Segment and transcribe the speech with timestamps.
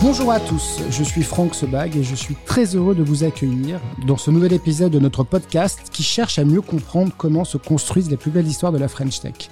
[0.00, 3.80] Bonjour à tous, je suis Franck Sebag et je suis très heureux de vous accueillir
[4.06, 8.08] dans ce nouvel épisode de notre podcast qui cherche à mieux comprendre comment se construisent
[8.08, 9.50] les plus belles histoires de la French Tech.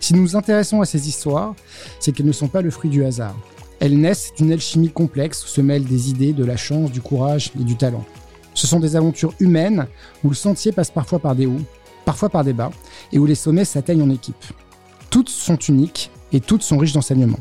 [0.00, 1.54] Si nous nous intéressons à ces histoires,
[2.00, 3.36] c'est qu'elles ne sont pas le fruit du hasard.
[3.80, 7.52] Elles naissent d'une alchimie complexe où se mêlent des idées, de la chance, du courage
[7.60, 8.06] et du talent.
[8.54, 9.86] Ce sont des aventures humaines
[10.24, 11.60] où le sentier passe parfois par des hauts,
[12.06, 12.70] parfois par des bas,
[13.12, 14.42] et où les sommets s'atteignent en équipe.
[15.10, 17.40] Toutes sont uniques et toutes sont riches d'enseignements.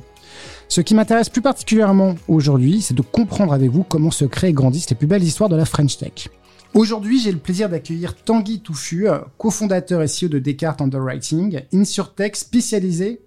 [0.72, 4.54] Ce qui m'intéresse plus particulièrement aujourd'hui, c'est de comprendre avec vous comment se créent et
[4.54, 6.30] grandissent les plus belles histoires de la French Tech.
[6.74, 13.20] Aujourd'hui, j'ai le plaisir d'accueillir Tanguy Touffu, cofondateur et CEO de Descartes Underwriting, InsurTech spécialisé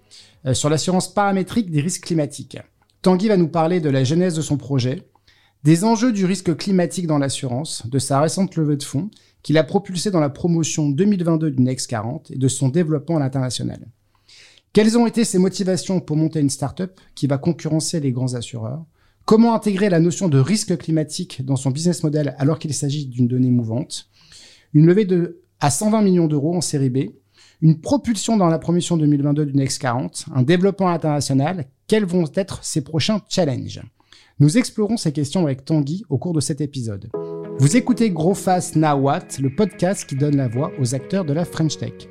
[0.47, 2.57] euh, sur l'assurance paramétrique des risques climatiques.
[3.03, 5.03] Tanguy va nous parler de la genèse de son projet,
[5.65, 9.11] des enjeux du risque climatique dans l'assurance, de sa récente levée de fonds,
[9.43, 13.21] qu'il a propulsé dans la promotion 2022 du Next 40 et de son développement à
[13.21, 13.87] l'international.
[14.75, 18.85] Quelles ont été ses motivations pour monter une start-up qui va concurrencer les grands assureurs?
[19.25, 23.29] Comment intégrer la notion de risque climatique dans son business model alors qu'il s'agit d'une
[23.29, 24.09] donnée mouvante?
[24.73, 26.99] Une levée de à 120 millions d'euros en série B,
[27.63, 32.65] une propulsion dans la promotion 2022 du Next 40, un développement international, quels vont être
[32.65, 33.81] ses prochains challenges?
[34.41, 37.11] Nous explorons ces questions avec Tanguy au cours de cet épisode.
[37.61, 41.33] Vous écoutez Gros Fast Now What, le podcast qui donne la voix aux acteurs de
[41.33, 42.09] la French Tech.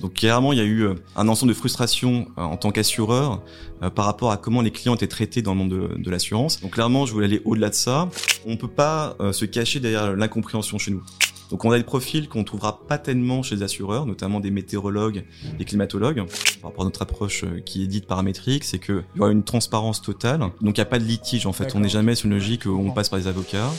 [0.00, 3.42] Donc clairement, il y a eu euh, un ensemble de frustrations euh, en tant qu'assureur
[3.82, 6.60] euh, par rapport à comment les clients étaient traités dans le monde de, de l'assurance.
[6.60, 8.08] Donc clairement, je voulais aller au-delà de ça.
[8.46, 11.02] On peut pas se cacher derrière l'incompréhension chez nous.
[11.50, 15.24] Donc on a des profils qu'on trouvera pas tellement chez les assureurs, notamment des météorologues,
[15.58, 16.24] des climatologues.
[16.60, 20.02] Par rapport à notre approche qui est dite paramétrique, c'est qu'il y aura une transparence
[20.02, 20.40] totale.
[20.40, 21.74] Donc il n'y a pas de litige en fait.
[21.74, 23.70] On n'est jamais sur une logique où on passe par les avocats.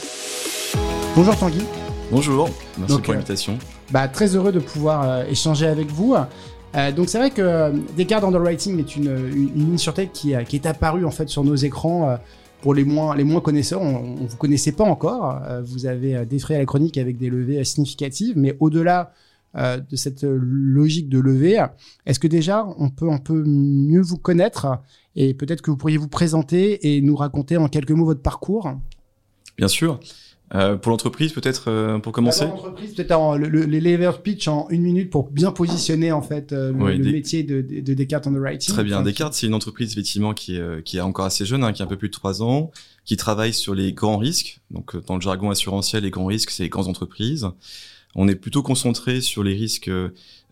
[1.15, 1.61] Bonjour Tanguy.
[2.11, 3.59] Bonjour, merci pour l'invitation.
[3.91, 6.15] Bah, très heureux de pouvoir euh, échanger avec vous.
[6.75, 10.55] Euh, donc c'est vrai que euh, Descartes Underwriting est une, une, une insurtech qui, qui,
[10.55, 12.17] est apparue en fait sur nos écrans
[12.61, 15.39] pour les moins, les moins connaisseurs, on ne vous connaissait pas encore.
[15.63, 19.13] vous avez défrayé la chronique avec des levées significatives, mais au-delà
[19.55, 21.64] de cette logique de levée,
[22.05, 24.67] est-ce que déjà on peut un peu mieux vous connaître
[25.15, 28.73] et peut-être que vous pourriez vous présenter et nous raconter en quelques mots votre parcours?
[29.58, 30.02] Bien sûr.
[30.55, 32.45] Euh, pour l'entreprise, peut-être euh, pour commencer.
[32.45, 36.98] Pour l'entreprise, peut-être l'elevator pitch en une minute pour bien positionner en fait euh, le,
[36.98, 38.73] le métier de, de, de, Descartes Underwriting.
[38.73, 39.04] Très bien.
[39.04, 41.83] Descartes, c'est une entreprise effectivement qui est, euh, qui est encore assez jeune, hein, qui
[41.83, 42.71] a un peu plus de trois ans,
[43.05, 44.60] qui travaille sur les grands risques.
[44.71, 47.48] Donc dans le jargon assurantiel, les grands risques, c'est les grandes entreprises.
[48.15, 49.87] On est plutôt concentré sur les risques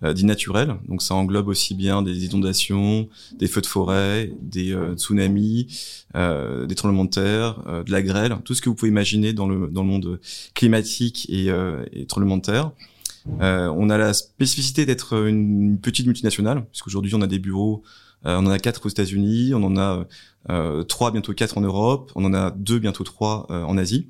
[0.03, 0.75] euh, dits naturels.
[0.87, 5.67] Donc ça englobe aussi bien des inondations, des feux de forêt, des euh, tsunamis,
[6.15, 9.33] euh, des tremblements de terre, euh, de la grêle, tout ce que vous pouvez imaginer
[9.33, 10.19] dans le, dans le monde
[10.53, 12.71] climatique et, euh, et tremblement de terre.
[13.39, 17.83] on a la spécificité d'être une petite multinationale, puisqu'aujourd'hui on a des bureaux,
[18.23, 20.07] on en a quatre aux États-Unis, on en a
[20.87, 24.07] trois, bientôt quatre en Europe, on en a deux, bientôt trois en Asie.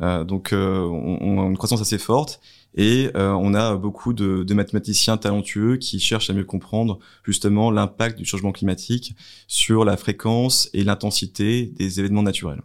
[0.00, 2.40] donc on, on, a une croissance assez forte
[2.76, 7.70] et euh, on a beaucoup de, de, mathématiciens talentueux qui cherchent à mieux comprendre justement
[7.70, 9.16] l'impact du changement climatique
[9.48, 12.62] sur la fréquence et l'intensité des événements naturels.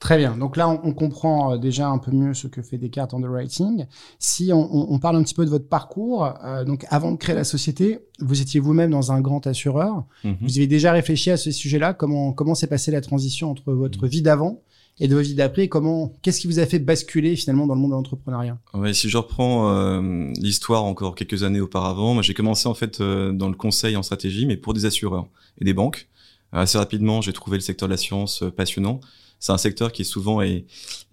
[0.00, 0.34] Très bien.
[0.34, 3.84] Donc là, on, on, comprend euh, déjà un peu mieux ce que fait Descartes Underwriting.
[4.18, 7.34] Si on, on parle un petit peu de votre parcours, euh, donc avant de créer
[7.34, 10.04] la société, vous étiez vous-même dans un grand assureur.
[10.24, 10.36] Mm -hmm.
[10.40, 11.92] Vous avez déjà réfléchi à ce sujet-là.
[11.92, 14.10] Comment comment s'est passée la transition entre votre mm -hmm.
[14.10, 14.62] vie d'avant
[15.00, 17.90] et de vos d'après Comment, qu'est-ce qui vous a fait basculer finalement dans le monde
[17.90, 18.58] de l'entrepreneuriat?
[18.74, 23.32] Ouais, si je reprends euh, l'histoire encore quelques années auparavant, j'ai commencé en fait euh,
[23.32, 25.26] dans le conseil en stratégie, mais pour des assureurs
[25.60, 26.08] et des banques.
[26.52, 29.00] Assez rapidement, j'ai trouvé le secteur de la science euh, passionnant.
[29.38, 30.66] C'est un secteur qui est souvent est,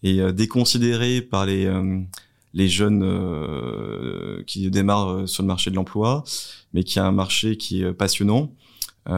[0.04, 6.26] déconsidéré par les jeunes qui démarrent sur le marché de l'emploi,
[6.74, 8.52] mais qui a un marché qui est passionnant.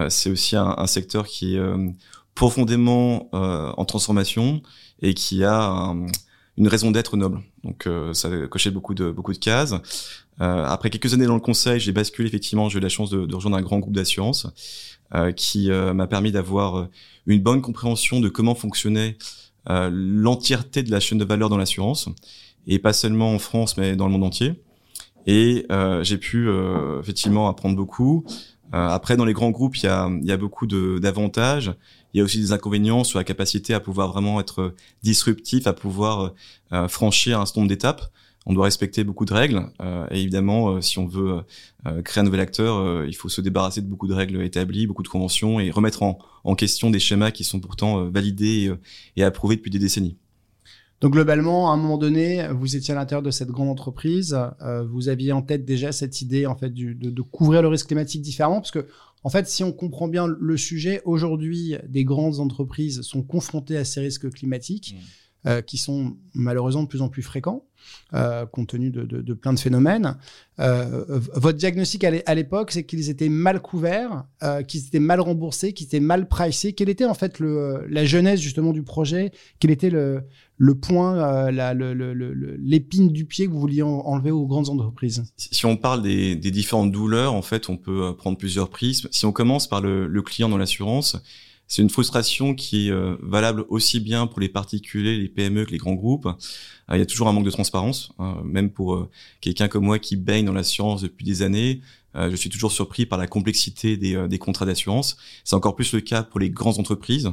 [0.09, 1.57] c'est aussi un, secteur qui
[2.39, 4.61] profondément euh, en transformation
[5.01, 6.05] et qui a un,
[6.55, 7.41] une raison d'être noble.
[7.65, 9.73] Donc euh, ça cochait beaucoup de beaucoup de cases.
[10.39, 12.69] Euh, après quelques années dans le conseil, j'ai basculé effectivement.
[12.69, 14.47] J'ai eu la chance de, de, rejoindre un grand groupe d'assurance
[15.13, 16.87] euh, qui euh, m'a permis d'avoir
[17.27, 19.17] une bonne compréhension de comment fonctionnait
[19.67, 22.07] l'entièreté de la chaîne de valeur dans l'assurance
[22.67, 24.63] et pas seulement en France mais dans le monde entier.
[25.27, 25.67] Et
[26.01, 26.49] j'ai pu
[26.99, 28.25] effectivement apprendre beaucoup.
[28.71, 31.73] après, dans les grands groupes, il y a, y a beaucoup d'avantages
[32.13, 34.73] il y a aussi des inconvénients sur la capacité à pouvoir vraiment être
[35.03, 36.33] disruptif, à pouvoir
[36.73, 38.11] euh, franchir un certain nombre d'étapes.
[38.45, 41.41] On doit respecter beaucoup de règles euh, et évidemment, euh, si on veut
[41.85, 44.87] euh, créer un nouvel acteur, euh, il faut se débarrasser de beaucoup de règles établies,
[44.87, 46.17] beaucoup de conventions et remettre en,
[46.55, 48.73] question des schémas qui sont pourtant euh, validés
[49.15, 50.17] et, approuvés depuis des décennies.
[50.99, 54.83] Donc globalement, à un moment donné, vous étiez à l'intérieur de cette grande entreprise, euh,
[54.83, 58.21] vous aviez en tête déjà cette idée en fait de, de, couvrir le risque climatique
[58.21, 58.85] différemment, parce que
[59.23, 63.85] en fait, si on comprend bien le sujet, aujourd'hui, des grandes entreprises sont confrontées à
[63.85, 64.95] ces risques climatiques.
[64.95, 65.03] Mmh.
[65.47, 67.63] Euh, qui sont malheureusement de plus en plus fréquents,
[68.13, 70.17] euh, compte tenu de, de, de, plein de phénomènes.
[70.59, 75.71] Euh, votre diagnostic à l'époque, c'est qu'ils étaient mal couverts, euh, qu'ils étaient mal remboursés,
[75.71, 76.73] qu'ils étaient mal pricés.
[76.73, 79.31] Quelle était en fait le, la genèse justement du projet?
[79.61, 80.23] Quel était le,
[80.57, 81.49] le point,
[82.59, 85.23] l'épine du pied que vous vouliez enlever aux grandes entreprises?
[85.37, 89.07] Si on parle des, des, différentes douleurs, en fait, on peut prendre plusieurs prismes.
[89.11, 91.15] Si on commence par le, le client dans l'assurance,
[91.69, 95.71] c'est une frustration qui est euh, valable aussi bien pour les particuliers, les PME que
[95.71, 96.25] les grands groupes.
[96.25, 99.85] Euh, il y a toujours un manque de transparence, hein, même pour euh, quelqu'un comme
[99.85, 101.81] moi qui baigne dans la science depuis des années.
[102.15, 105.17] Je suis toujours surpris par la complexité des, des contrats d'assurance.
[105.43, 107.31] C'est encore plus le cas pour les grandes entreprises.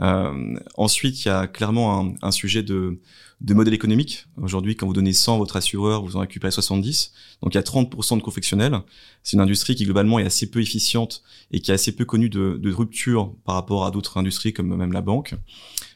[0.00, 3.00] Euh, ensuite, il y a clairement un, un sujet de,
[3.40, 4.26] de, modèle économique.
[4.36, 7.12] Aujourd'hui, quand vous donnez 100 à votre assureur, vous en récupérez 70.
[7.42, 8.80] Donc il y a 30% de confectionnels.
[9.22, 11.22] C'est une industrie qui globalement est assez peu efficiente
[11.52, 14.74] et qui est assez peu connue de, de rupture par rapport à d'autres industries comme
[14.74, 15.34] même la banque.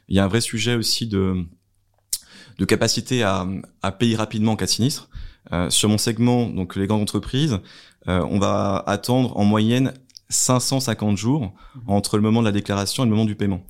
[0.08, 1.44] Il y a un vrai sujet aussi de,
[2.58, 3.46] de capacité à,
[3.82, 5.10] à payer rapidement en cas de sinistre.
[5.52, 7.58] Euh, sur mon segment, donc les grandes entreprises,
[8.08, 9.94] euh, on va attendre en moyenne
[10.28, 11.82] 550 jours mhm.
[11.86, 13.62] entre le moment de la déclaration et le moment du paiement.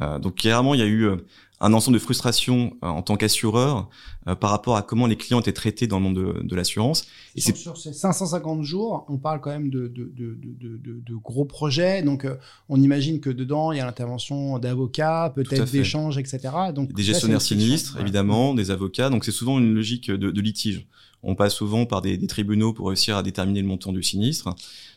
[0.00, 1.16] Euh, donc clairement, il y a eu euh,
[1.60, 3.88] un ensemble de frustrations euh, en tant qu'assureur
[4.26, 7.06] euh, par rapport à comment les clients étaient traités dans le monde de, de l'assurance.
[7.36, 11.44] Et c'est sur ces 550 jours, on parle quand même de, de, de, de gros
[11.44, 12.02] projets.
[12.02, 12.26] Donc,
[12.68, 16.40] on imagine que dedans, il y a l'intervention d'avocats, peut-être d'échanges, etc.
[16.74, 19.10] Donc, des gestionnaires sinistres, évidemment, des avocats.
[19.10, 20.86] Donc, c'est souvent une logique de, litige.
[21.26, 24.54] On passe souvent par des, des, tribunaux pour réussir à déterminer le montant du sinistre.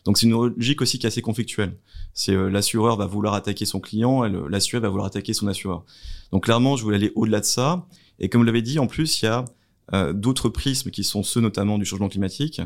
[0.07, 1.75] Donc c'est une logique aussi qui est assez conflictuelle.
[2.13, 5.83] C'est euh, l'assureur va vouloir attaquer son client, et l'assureur va vouloir attaquer son assureur.
[6.31, 7.87] Donc clairement, je voulais aller au-delà de ça.
[8.19, 9.45] Et comme vous l'avez dit, en plus, il y a
[9.93, 12.61] euh, d'autres prismes qui sont ceux notamment du changement climatique,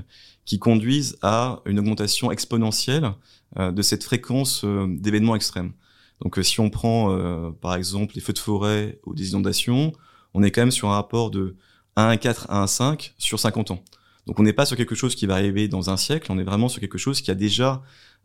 [0.46, 3.12] qui conduisent à une augmentation exponentielle
[3.58, 5.74] euh, de cette fréquence d'événements extrêmes.
[6.22, 9.92] Donc si on prend par exemple les feux de forêt ou des inondations,
[10.36, 11.56] on est quand même sur un rapport de
[11.98, 13.84] 1,4 à 1,5 sur 50 ans.
[14.28, 16.44] Donc on n'est pas sur quelque chose qui va arriver dans un siècle, on est
[16.44, 17.82] vraiment sur quelque chose qui a déjà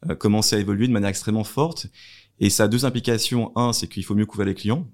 [0.08, 1.86] euh, commencé à évoluer de manière extrêmement forte.
[2.38, 3.56] Et ça a deux implications.
[3.56, 4.86] Un, c'est qu'il faut mieux couvrir les clients.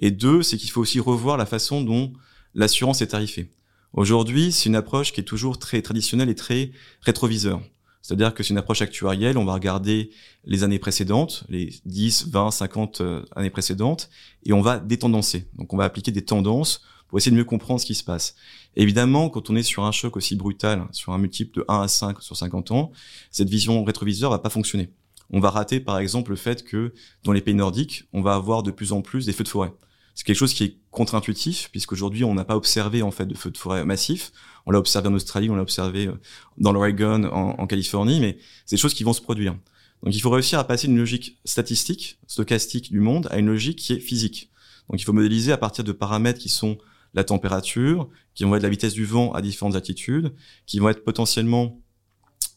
[0.00, 2.12] Et deux, c'est qu'il faut aussi revoir la façon dont
[2.54, 3.50] l'assurance est tarifée.
[3.92, 7.60] Aujourd'hui, c'est une approche qui est toujours très traditionnelle et très rétroviseur.
[8.02, 10.10] C'est-à-dire que c'est une approche actuarielle, on va regarder
[10.44, 13.02] les années précédentes, les 10, 20, 50
[13.36, 14.08] années précédentes,
[14.44, 15.48] et on va détendancer.
[15.56, 18.36] Donc on va appliquer des tendances pour essayer de mieux comprendre ce qui se passe.
[18.76, 21.88] Évidemment, quand on est sur un choc aussi brutal, sur un multiple de 1 à
[21.88, 22.92] 5 sur 50 ans,
[23.30, 24.90] cette vision rétroviseur va pas fonctionner.
[25.30, 26.92] On va rater par exemple le fait que
[27.24, 29.72] dans les pays nordiques, on va avoir de plus en plus des feux de forêt.
[30.14, 33.50] C'est quelque chose qui est contre-intuitif, puisqu'aujourd'hui, on n'a pas observé en fait de feux
[33.50, 34.32] de forêt massifs.
[34.66, 36.12] On l'a observé en Australie, on l'a observé euh,
[36.58, 39.56] dans l'Oregon, en, en Californie, mais c'est des choses qui vont se produire.
[40.02, 43.78] Donc il faut réussir à passer d'une logique statistique, stochastique du monde, à une logique
[43.78, 44.50] qui est physique.
[44.88, 46.78] Donc il faut modéliser à partir de paramètres qui sont
[47.14, 50.32] la température, qui vont être la vitesse du vent à différentes altitudes,
[50.66, 51.80] qui vont être potentiellement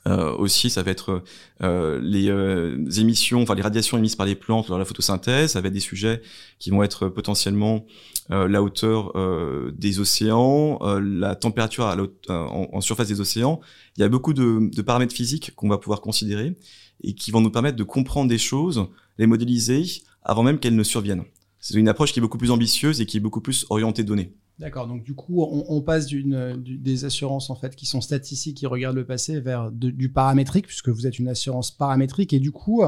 [0.08, 1.24] euh, aussi, ça va être
[1.62, 5.52] euh, les euh, émissions, enfin les radiations émises par les plantes lors de la photosynthèse.
[5.52, 6.22] Ça va être des sujets
[6.60, 7.86] qui vont être potentiellement
[8.32, 11.96] euh, la hauteur euh, des océans, la température à
[12.30, 13.62] en, en, surface des océans.
[13.98, 16.58] Il y a beaucoup de, de paramètres physiques qu'on va pouvoir considérer
[17.02, 18.86] et qui vont nous permettre de comprendre des choses,
[19.18, 19.84] les modéliser
[20.22, 21.24] avant même qu'elles ne surviennent.
[21.60, 24.34] C'est une approche qui est beaucoup plus ambitieuse et qui est beaucoup plus orientée données.
[24.60, 24.88] D'accord.
[24.88, 29.06] Donc du coup, on, passe des assurances en fait qui sont statistiques, qui regardent le
[29.06, 32.84] passé, vers du paramétrique, puisque vous êtes une assurance paramétrique, et du coup,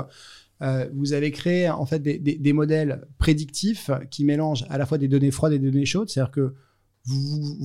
[0.62, 4.98] euh, vous avez créé en fait des, des, modèles prédictifs qui mélangent à la fois
[4.98, 6.10] des données froides et des données chaudes.
[6.10, 6.54] C'est-à-dire que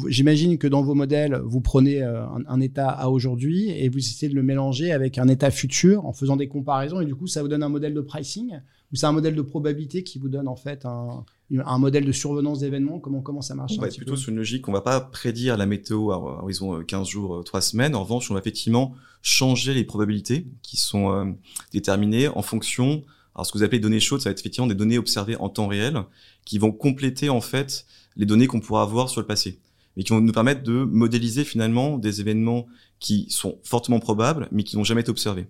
[0.08, 3.98] j'imagine que dans vos modèles, vous prenez euh, un, un état à aujourd'hui et vous
[3.98, 7.26] essayez de le mélanger avec un état futur en faisant des comparaisons, et du coup,
[7.26, 8.60] ça vous donne un modèle de pricing
[8.92, 11.24] ou c'est un modèle de probabilité qui vous donne en fait un,
[11.58, 14.36] un modèle de survenance d'événements Comment, comment ça marche On va être plutôt sur une
[14.36, 17.94] logique, on va pas prédire la météo à horizon 15 euh, jours, 3 euh, semaines.
[17.94, 21.24] En revanche, on va effectivement changer les probabilités qui sont euh,
[21.72, 23.02] déterminées en fonction.
[23.34, 25.48] Alors, ce que vous appelez données chaudes, ça va être effectivement des données observées en
[25.48, 26.02] temps réel
[26.44, 29.60] qui vont compléter en fait les données qu'on pourra avoir sur le passé
[29.96, 32.66] mais qui vont nous permettre de modéliser finalement des événements
[32.98, 35.46] qui sont fortement probables, mais qui n'ont jamais été observés.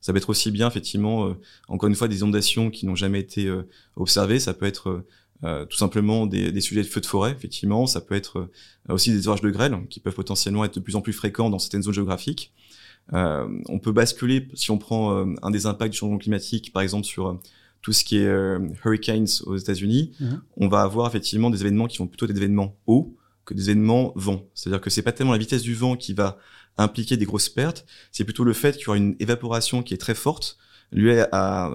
[0.00, 1.34] Ça peut être aussi bien, effectivement, euh,
[1.68, 4.40] encore une fois, des inondations qui n'ont jamais été euh, observées.
[4.40, 5.06] Ça peut être euh,
[5.42, 7.86] tout simplement des, des, sujets de feux de forêt, effectivement.
[7.86, 8.48] Ça peut être
[8.88, 11.58] aussi des orages de grêle qui peuvent potentiellement être de plus en plus fréquents dans
[11.58, 12.52] certaines zones géographiques.
[13.12, 17.40] on peut basculer, si on prend un des impacts du changement climatique, par exemple sur
[17.80, 18.32] tout ce qui est
[18.84, 20.42] hurricanes aux États-Unis, mhm.
[20.58, 23.70] on va avoir effectivement des événements qui vont plutôt être des événements hauts, que des
[23.70, 24.46] événements vont.
[24.54, 26.38] C'est-à-dire que c'est pas tellement la vitesse du vent qui va
[26.78, 29.98] impliquer des grosses pertes, c'est plutôt le fait qu'il y aura une évaporation qui est
[29.98, 30.56] très forte,
[30.92, 31.24] liée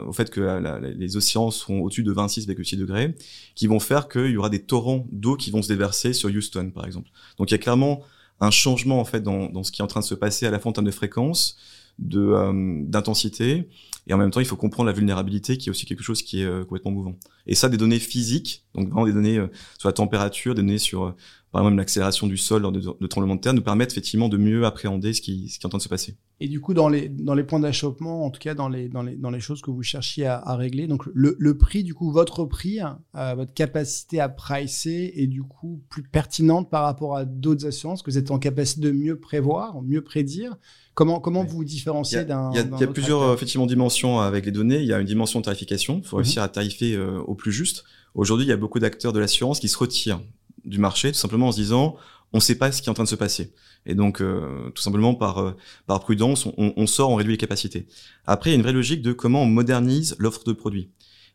[0.08, 0.62] au fait que
[0.96, 3.16] les océans seront au-dessus de 26,6 degrés,
[3.56, 6.72] qui vont faire qu'il y aura des torrents d'eau qui vont se déverser sur Houston,
[6.74, 7.10] par exemple.
[7.38, 8.02] Donc il y a clairement
[8.40, 10.52] un changement en fait dans, dans ce qui est en train de se passer à
[10.52, 11.58] la termes de fréquence,
[12.00, 13.70] d'intensité
[14.08, 16.42] et en même temps il faut comprendre la vulnérabilité qui est aussi quelque chose qui
[16.42, 17.16] est euh, complètement mouvant
[17.48, 19.48] et ça des données physiques donc vraiment des données euh,
[19.80, 21.16] sur la température des données sur
[21.52, 24.66] par exemple l'accélération du sol lors de, tremblements de terre nous permettent effectivement de mieux
[24.66, 26.16] appréhender ce qui, ce qui est en train de se passer.
[26.40, 29.02] Et du coup, dans les, dans les points d'achoppement, en tout cas dans les, dans
[29.02, 32.12] les, dans les choses que vous cherchiez à, régler, donc le, le, prix, du coup,
[32.12, 32.80] votre prix,
[33.16, 38.04] euh, votre capacité à pricer est du coup plus pertinente par rapport à d'autres assurances
[38.04, 40.58] que vous êtes en capacité de mieux prévoir, mieux prédire.
[40.98, 42.50] Comment, comment vous vous différenciez d'un.
[42.54, 44.80] Il y a, il y a plusieurs effectivement dimensions avec les données.
[44.80, 46.02] Il y a une dimension de tarification.
[46.04, 46.24] Il faut mhm.
[46.24, 47.84] réussir à tarifer euh, au plus juste.
[48.16, 50.20] Aujourd'hui, il y a beaucoup d'acteurs de l'assurance qui se retirent
[50.66, 51.98] du marché, tout simplement en se disant
[52.34, 53.54] on ne sait pas ce qui est en train de se passer.
[53.86, 55.52] Et donc, euh, tout simplement par euh,
[55.86, 57.86] par prudence, on, on, sort, on réduit les capacités.
[58.26, 60.90] Après, il y a une vraie logique de comment on modernise l'offre de produits.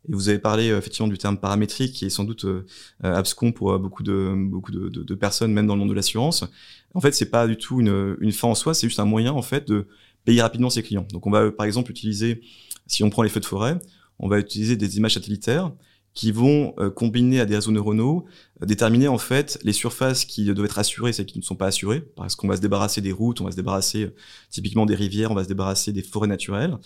[0.08, 2.46] Et vous avez parlé euh, effectivement du terme paramétrique, qui est sans doute
[3.02, 6.44] abscon pour beaucoup de beaucoup de, de, de, personnes, même dans le monde de l'assurance.
[6.94, 9.32] En fait, c'est pas du tout une, une fin en soi, c'est juste un moyen
[9.32, 9.86] en fait de
[10.24, 11.06] payer rapidement ses clients.
[11.12, 12.42] Donc, on va par exemple utiliser,
[12.86, 13.78] si on prend les feux de forêt,
[14.18, 15.72] on va utiliser des images satellitaires
[16.14, 18.26] qui vont euh, combiner à des réseaux neuronaux,
[18.62, 21.66] euh, déterminer en fait les surfaces qui doivent être assurées celles qui ne sont pas
[21.66, 24.14] assurées, parce qu'on va se débarrasser des routes, on va se débarrasser euh,
[24.50, 26.76] typiquement des rivières, on va se débarrasser des forêts naturelles,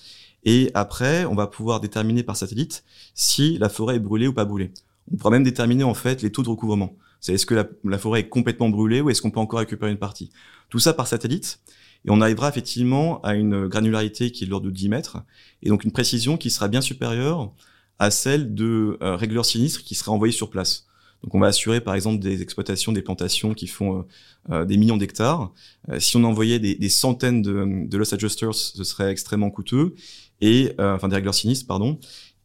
[0.44, 4.44] et après on va pouvoir déterminer par satellite si la forêt est brûlée ou pas
[4.44, 4.70] brûlée.
[5.12, 6.96] On pourra même déterminer en fait les taux de recouvrement.
[7.20, 9.90] C'est est-ce que la, la, forêt est complètement brûlée ou est-ce qu'on peut encore récupérer
[9.90, 10.30] une partie.
[10.68, 11.60] Tout ça par satellite.
[12.04, 15.18] Et on arrivera effectivement à une granularité qui est de l'ordre de 10 mètres,
[15.62, 17.52] et donc une précision qui sera bien supérieure
[17.98, 20.86] à celle de euh, régleurs sinistres qui seraient envoyés sur place.
[21.22, 24.02] Donc on va assurer par exemple des exploitations, des plantations qui font euh,
[24.50, 25.52] euh, des millions d'hectares.
[25.98, 29.94] si on envoyait des, des centaines de, de, loss adjusters, ce serait extrêmement coûteux
[30.40, 31.98] et enfin des régleurs sinistres, pardon.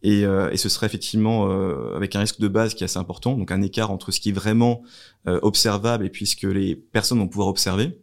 [0.03, 1.51] Et, et, ce serait effectivement
[1.96, 4.29] avec un risque de base qui est assez important, donc un écart entre ce qui
[4.29, 4.81] est vraiment
[5.25, 8.00] observable et puis ce que les personnes vont pouvoir observer.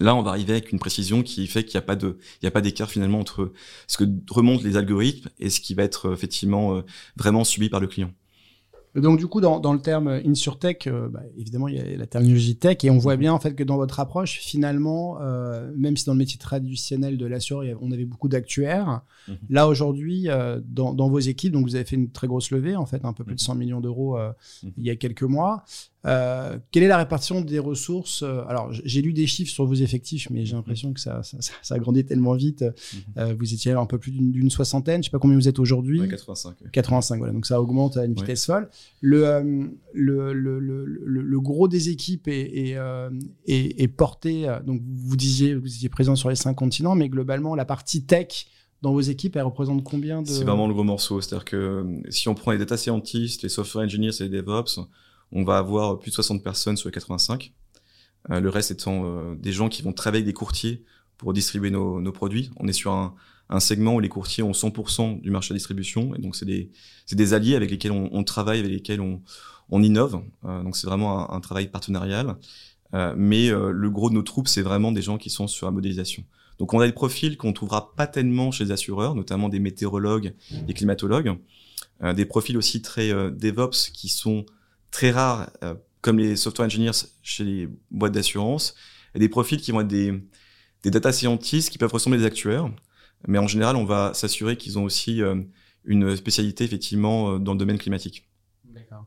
[0.00, 2.44] Là, on va arriver avec une précision qui fait qu'il n'y a pas de, il
[2.44, 3.52] y a pas d'écart finalement entre
[3.86, 6.82] ce que remontent les algorithmes et ce qui va être effectivement euh,
[7.16, 8.12] vraiment subi par le client.
[8.96, 12.06] Donc du coup, dans, dans le terme InsurTech, euh, bah, évidemment, il y a la
[12.06, 15.96] terminologie tech, et on voit bien en fait que dans votre approche, finalement, euh, même
[15.96, 19.36] si dans le métier traditionnel de l'assureur, on avait beaucoup d'actuaires, mhm.
[19.50, 22.74] là aujourd'hui, euh, dans, dans, vos équipes, donc vous avez fait une très grosse levée,
[22.74, 23.58] en fait, un peu plus de 100 mhm.
[23.60, 24.16] millions d'euros
[24.62, 25.64] il y a quelques mois.
[26.06, 30.28] Euh, quelle est la répartition des ressources Alors, j'ai lu des chiffres sur vos effectifs,
[30.30, 32.64] mais j'ai l'impression que ça, ça, ça, a grandi tellement vite.
[33.16, 36.00] vous étiez un peu plus d'une soixantaine, je sais pas combien vous êtes aujourd'hui.
[36.00, 36.70] Ouais, 85.
[36.72, 37.32] 85, voilà.
[37.32, 38.68] Donc ça augmente à une vitesse folle.
[39.04, 43.10] Euh, le, le, le, le, gros des équipes est, est, euh,
[43.46, 44.48] est, porté.
[44.48, 48.04] Euh, donc, vous disiez, vous étiez présent sur les cinq continents, mais globalement, la partie
[48.04, 48.46] tech
[48.82, 50.28] dans vos équipes, elle représente combien de...
[50.28, 51.20] C'est vraiment le gros morceau.
[51.20, 54.80] C'est-à-dire que si on prend les data scientists, les software engineers et les DevOps,
[55.32, 57.52] on va avoir plus de 60 personnes sur les 85.
[58.28, 60.84] le reste étant des gens qui vont travailler avec des courtiers
[61.18, 62.50] pour distribuer nos, produits.
[62.56, 63.14] On est sur un,
[63.60, 66.14] segment où les courtiers ont 100% du marché de distribution.
[66.14, 66.70] Et donc, c'est des,
[67.12, 69.22] des alliés avec lesquels on, travaille, avec lesquels on,
[69.70, 70.22] on innove.
[70.44, 72.36] Euh, donc, c'est vraiment un, travail partenarial.
[72.94, 75.66] Euh, mais euh, le gros de nos troupes, c'est vraiment des gens qui sont sur
[75.66, 76.24] la modélisation.
[76.58, 80.34] Donc, on a des profils qu'on trouvera pas tellement chez les assureurs, notamment des météorologues,
[80.66, 81.36] des climatologues.
[82.02, 84.44] Euh, des profils aussi très DevOps qui sont
[84.90, 85.50] très rares,
[86.00, 88.74] comme les software engineers chez les boîtes d'assurance.
[89.14, 90.12] Et des profils qui vont être des,
[90.82, 92.70] des data scientists qui peuvent ressembler à des actuaires.
[93.26, 95.42] Mais en général, on va s'assurer qu'ils ont aussi euh,
[95.84, 98.28] une spécialité effectivement euh, dans le domaine climatique.
[98.64, 99.06] D'accord.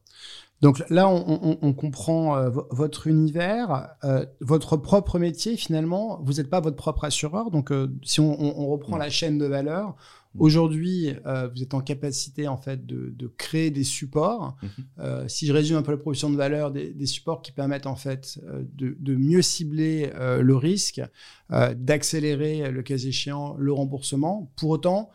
[0.61, 5.55] Donc là, on, on, on comprend euh, votre univers, euh, votre propre métier.
[5.55, 7.49] Finalement, vous n'êtes pas votre propre assureur.
[7.49, 9.95] Donc, euh, si on, on reprend la chaîne de valeur,
[10.37, 14.57] aujourd'hui, vous êtes en capacité en fait de, de créer des supports.
[14.61, 15.27] Mm-hmm.
[15.27, 17.95] si je résume un peu la production de valeur, des, des supports qui permettent en
[17.95, 18.39] fait
[18.75, 21.01] de, de mieux cibler le risque,
[21.49, 24.51] d'accélérer le cas échéant le remboursement.
[24.55, 25.09] Pour autant,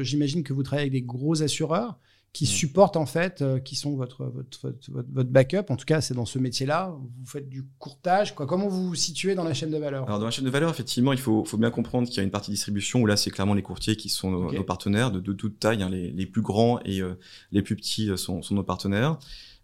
[0.00, 1.98] j'imagine que vous travaillez avec des gros assureurs
[2.32, 2.48] qui mm.
[2.48, 5.64] supportent en fait, euh, qui sont votre, votre, votre, votre, backup.
[5.70, 6.96] En tout cas, c'est dans ce métier-là.
[6.96, 8.34] Vous faites du courtage.
[8.34, 8.46] Quoi.
[8.46, 10.04] Comment vous vous situez dans la chaîne de valeur?
[10.06, 12.22] Alors, dans la chaîne de valeur, effectivement, il faut, faut bien comprendre qu'il y a
[12.22, 15.20] une partie distribution où là, c'est clairement les courtiers qui sont nos, nos partenaires de,
[15.20, 15.82] de, toute taille.
[15.82, 17.14] Hein, les, les, plus grands et euh,
[17.50, 19.18] les plus petits euh, sont, sont nos partenaires.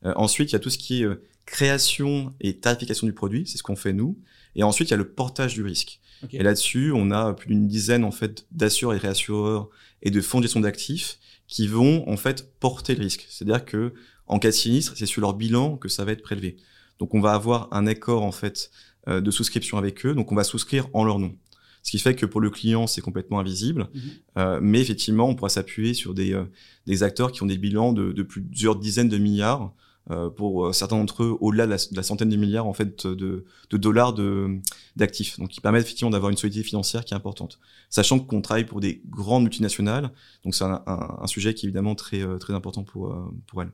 [0.04, 1.08] Euh, ensuite, il y a tout ce qui est
[1.44, 3.46] création et tarification du produit.
[3.46, 4.18] C'est ce qu'on fait nous.
[4.56, 6.00] Et ensuite, il y a le portage du risque.
[6.25, 6.38] Okay.
[6.38, 9.68] Et là-dessus, on a plus d'une dizaine en fait d'assureurs et réassureurs
[10.02, 13.26] et de fonds de gestion d'actifs qui vont en fait porter le risque.
[13.28, 13.94] C'est-à-dire que
[14.26, 16.56] en cas de sinistre, c'est sur leur bilan que ça va être prélevé.
[16.98, 18.70] Donc on va avoir un accord en fait
[19.08, 20.14] euh, de souscription avec eux.
[20.14, 21.34] Donc on va souscrire en leur nom.
[21.82, 23.88] Ce qui fait que pour le client, c'est complètement invisible.
[23.94, 24.02] Mhm.
[24.38, 26.44] Euh, mais effectivement, on pourra s'appuyer sur des, euh,
[26.86, 29.72] des acteurs qui ont des bilans de, de plusieurs dizaines de milliards.
[30.10, 33.76] Euh, pour certains d'entre eux, au-delà de, la, centaine de milliards en fait de, de
[33.76, 34.60] dollars de
[34.94, 35.36] d'actifs.
[35.38, 37.58] Donc, qui permettent effectivement d'avoir une solidité financière qui est importante.
[37.90, 40.12] Sachant qu'on travaille pour des grandes multinationales,
[40.44, 43.12] donc c'est un, un, un, sujet qui est évidemment très très important pour
[43.46, 43.72] pour elles.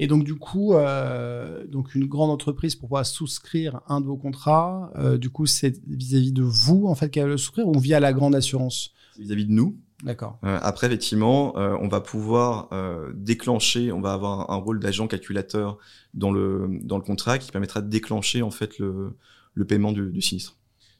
[0.00, 4.16] Et donc du coup, euh, donc une grande entreprise pour pouvoir souscrire un de vos
[4.16, 7.78] contrats, euh, du coup c'est vis-à-vis de vous en fait qu'elle va le souscrire ou
[7.78, 8.92] via la grande assurance?
[9.18, 9.76] Vis-à-vis de nous.
[10.04, 10.38] D'accord.
[10.44, 15.08] Euh, après effectivement, euh, on va pouvoir euh, déclencher, on va avoir un, rôle d'agent
[15.08, 15.78] calculateur
[16.14, 19.16] dans le dans le contrat qui permettra de déclencher en fait le
[19.54, 20.56] le paiement du, du sinistre.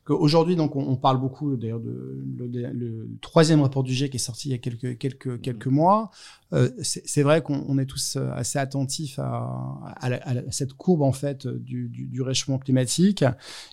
[0.09, 4.49] Aujourd'hui, donc, on, parle beaucoup d'ailleurs de, le, troisième rapport du G qui est sorti
[4.49, 5.39] il y a quelques quelques mmh.
[5.41, 6.11] quelques mois.
[6.55, 9.93] Euh, c'est vrai qu'on est tous euh, assez attentifs à,
[10.51, 13.25] cette courbe en fait du, du, réchauffement climatique.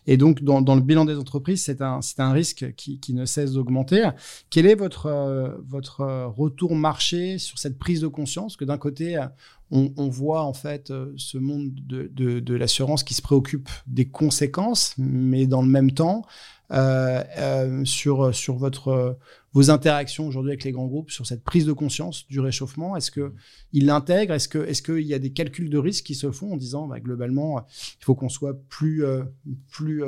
[0.08, 4.10] Et donc, dans, le bilan des entreprises, c'est un un risque qui, ne cesse d'augmenter.
[4.50, 6.03] Quel est votre euh, votre
[6.36, 8.58] retour marché sur cette prise de conscience?
[8.58, 9.17] Que d'un côté
[9.72, 15.48] on, voit en fait ce monde de, de, l'assurance qui se préoccupe des conséquences, mais
[15.48, 16.65] dans le même temps, euh, euh,
[17.86, 19.18] sur, sur votre,
[19.54, 22.96] vos interactions aujourd'hui avec les grands groupes, sur cette prise de conscience du réchauffement?
[22.96, 26.32] Est-ce qu'ils l'intègrent Est-ce qu'il est qu'il y a des calculs de risque qui se
[26.32, 27.66] font en disant bah, globalement,
[28.00, 29.24] il faut qu'on soit plus, euh,
[29.70, 30.04] plus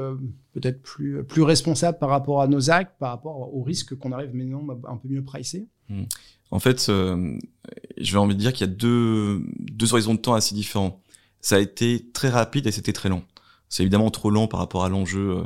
[0.54, 4.34] peut-être plus, plus responsable par rapport à nos actes, par rapport aux risques qu'on arrive
[4.34, 5.68] maintenant un peu mieux pricés?
[5.90, 6.04] Hmm.
[6.52, 10.34] En fait, je vais envie de dire qu'il y a deux, deux horizons de temps
[10.34, 11.02] assez différents.
[11.42, 13.24] Ça a été très rapide et c'était très long.
[13.70, 15.44] C'est évidemment trop lent par rapport à l'enjeu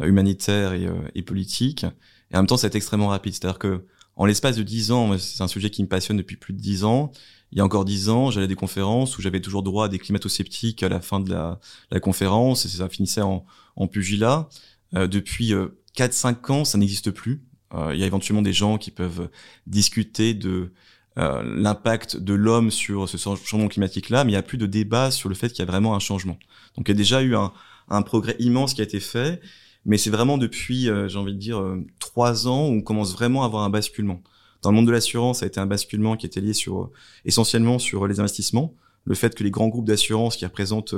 [0.00, 1.84] euh, humanitaire et, euh, et, politique.
[2.30, 3.34] Et en même temps, c'est extrêmement rapide.
[3.34, 3.84] C'est-à-dire que
[4.16, 6.84] en l'espace de dix ans, c'est un sujet qui me passionne depuis plus de dix
[6.84, 7.10] ans.
[7.50, 9.88] Il y a encore dix ans, j'allais à des conférences où j'avais toujours droit à
[9.88, 13.44] des climato-sceptiques à la fin de la, conférence et ça finissait en,
[13.76, 14.48] en pugilat.
[14.94, 17.42] Euh, depuis euh, 4-5 ans, ça n'existe plus.
[17.92, 19.28] Il y a éventuellement des gens qui peuvent
[19.66, 20.72] discuter de
[21.18, 25.10] euh, l'impact de l'homme sur ce changement climatique-là, mais il n'y a plus de débat
[25.10, 26.38] sur le fait qu'il y a vraiment un changement.
[26.76, 27.52] Donc il y a déjà eu un,
[27.88, 29.40] un progrès immense qui a été fait,
[29.86, 33.12] mais c'est vraiment depuis, euh, j'ai envie de dire, euh, trois ans où on commence
[33.12, 34.22] vraiment à avoir un basculement.
[34.62, 36.90] Dans le monde de l'assurance, ça a été un basculement qui était lié sur
[37.24, 38.74] essentiellement sur les investissements,
[39.04, 40.94] le fait que les grands groupes d'assurance qui représentent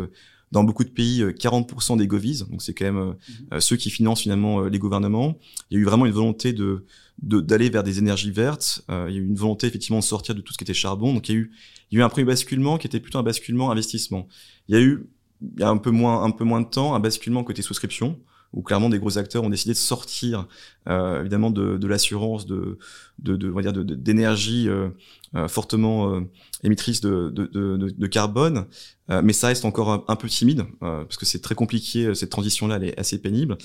[0.53, 3.15] dans beaucoup de pays 40% des govies, donc c'est quand même
[3.51, 3.61] mmh.
[3.61, 5.39] ceux qui financent finalement les gouvernements.
[5.71, 6.85] Il y a eu vraiment une volonté de
[7.23, 8.83] d'aller vers des énergies vertes.
[8.91, 10.75] Euh, il y a eu une volonté effectivement de sortir de tout ce qui était
[10.75, 11.15] charbon.
[11.15, 11.53] Donc il y a eu,
[11.91, 14.29] il y a eu un premier basculement qui était plutôt un basculement investissement.
[14.69, 15.09] Il y a eu,
[15.41, 18.21] il y a un peu moins, un peu moins de temps, un basculement côté souscription
[18.57, 20.49] où clairement des gros acteurs ont décidé de sortir
[20.89, 22.79] euh, évidemment de, de l'assurance de
[23.21, 24.89] de, de on va dire d'énergie euh,
[25.37, 26.21] euh, fortement euh,
[26.65, 28.67] émettrice de, de, carbone
[29.11, 32.67] euh, mais ça reste encore un, peu timide parce que c'est très compliqué cette transition
[32.67, 33.57] là elle est assez pénible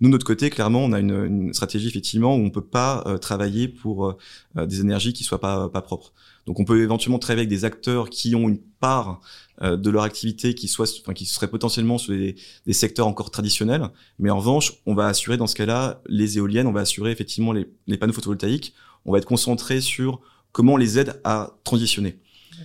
[0.00, 3.04] nous, de notre côté, clairement, on a une, une stratégie effectivement où on peut pas
[3.06, 4.16] euh, travailler pour euh,
[4.56, 6.12] euh, des énergies qui soient pas pas propres.
[6.46, 9.20] Donc, on peut éventuellement travailler avec des acteurs qui ont une part
[9.60, 12.34] de leur activité qui soit, enfin, qui serait potentiellement sur des,
[12.66, 13.88] des, secteurs encore traditionnels.
[14.18, 17.52] Mais en revanche, on va assurer dans ce cas-là les éoliennes, on va assurer effectivement
[17.52, 18.72] les, les panneaux photovoltaïques.
[19.04, 20.20] On va être concentré sur
[20.52, 22.18] comment on les aide à transitionner.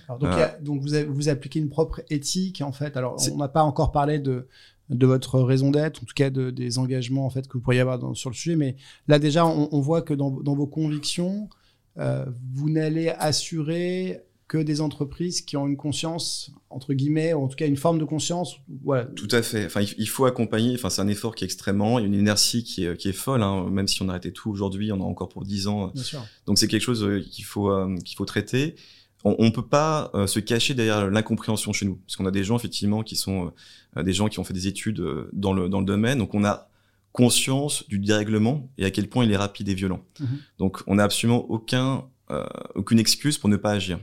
[0.08, 2.96] Donc, euh, donc vous, vous appliquez une propre éthique en fait.
[2.96, 4.46] Alors on n'a pas encore parlé de
[4.88, 7.80] de votre raison d'être, en tout cas de, des engagements en fait que vous pourriez
[7.80, 8.54] avoir dans, sur le sujet.
[8.54, 8.76] Mais
[9.08, 11.65] là déjà, on, on voit que dans, dans vos convictions, euh,
[11.96, 17.56] vous n'allez assurer que des entreprises qui ont une conscience entre guillemets, ou en tout
[17.56, 18.56] cas une forme de conscience.
[18.84, 19.06] Voilà.
[19.06, 19.64] Tout à fait.
[19.66, 20.74] Enfin, il faut accompagner.
[20.74, 21.98] Enfin, c'est un effort qui est extrêmement.
[21.98, 23.42] Il y a une inertie qui est, qui est folle.
[23.42, 23.68] Hein.
[23.70, 25.90] Même si on arrêtait tout aujourd'hui, on a encore pour dix ans.
[25.94, 26.24] Bien sûr.
[26.46, 28.76] Donc c'est quelque chose euh, qu'il faut euh, qu'il faut traiter
[29.24, 32.44] on, ne peut pas euh, se cacher derrière l'incompréhension chez nous, parce qu'on a des
[32.44, 33.52] gens effectivement qui sont
[33.96, 36.34] euh, des gens qui ont fait des études euh, dans le dans le domaine, donc
[36.34, 36.68] on a
[37.16, 40.04] conscience du dérèglement et à quel point il est rapide et violent.
[40.20, 40.38] Mhm.
[40.58, 42.04] Donc on n'a absolument aucun
[42.74, 44.00] aucune excuse pour ne pas agir.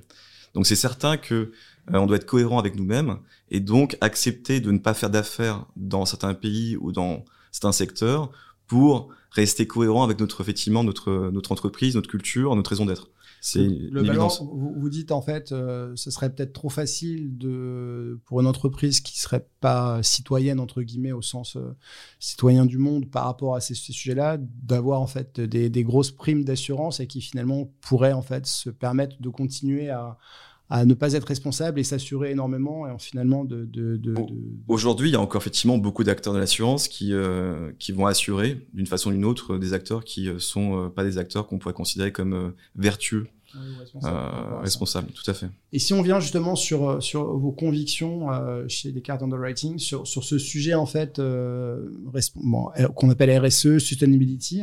[0.54, 1.52] Donc c'est certain que
[1.92, 3.18] on doit être cohérent avec nous-mêmes
[3.52, 8.32] et donc accepter de ne pas faire d'affaires dans certains pays ou dans certains secteurs
[8.66, 13.10] pour rester cohérent avec notre effectivement notre notre entreprise, notre culture, notre raison d'être.
[13.46, 18.48] C'est vous, vous dites en fait, euh, ce serait peut-être trop facile de pour une
[18.48, 21.76] entreprise qui serait pas citoyenne entre guillemets au sens euh,
[22.22, 26.46] citoyen du monde par rapport à ces, sujets-là, d'avoir en fait des, des grosses primes
[26.46, 30.18] d'assurance et qui finalement pourraient en fait se permettre de continuer à
[30.74, 34.26] à ne pas être responsable et s'assurer énormément et finalement de, de, de, de...
[34.68, 38.66] aujourd'hui il y a encore effectivement beaucoup d'acteurs de l'assurance qui euh, qui vont assurer
[38.74, 41.60] d'une façon ou d'une autre des acteurs qui euh, sont euh, pas des acteurs qu'on
[41.60, 43.28] pourrait considérer comme vertueux
[44.62, 45.48] responsable, tout à fait.
[45.72, 48.28] Et si on vient justement sur sur vos convictions
[48.68, 51.22] chez Descartes Underwriting sur sur ce sujet en fait
[52.96, 54.62] qu'on appelle RSE, sustainability,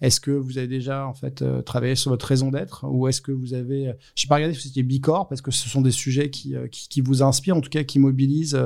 [0.00, 3.32] est-ce que vous avez déjà en fait travaillé sur votre raison d'être ou est-ce que
[3.32, 6.30] vous avez, je sais pas regardé si c'était Bicorp parce que ce sont des sujets
[6.30, 8.58] qui, qui, qui vous inspirent en tout cas qui mobilisent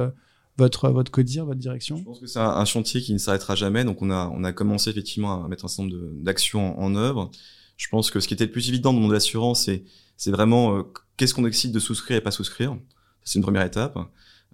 [0.58, 3.84] votre votre codir, votre direction Je pense que c'est un, chantier qui ne s'arrêtera jamais.
[3.84, 7.30] Donc on a on a commencé effectivement à mettre un certain nombre d'actions en, œuvre.
[7.76, 9.84] Je pense que ce qui était le plus évident dans le monde de l'assurance, c'est
[10.16, 10.82] c'est vraiment euh,
[11.16, 12.76] qu'est-ce qu'on décide de souscrire et pas souscrire.
[13.22, 13.98] C'est une première étape.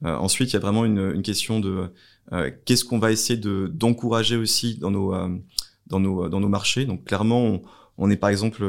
[0.05, 1.89] Euh, ensuite, il y a vraiment une, une question de
[2.33, 5.15] euh, qu'est-ce qu'on va essayer de d'encourager aussi dans nos
[5.87, 6.85] dans nos dans nos marchés.
[6.85, 7.63] Donc clairement, on,
[7.99, 8.65] on est par exemple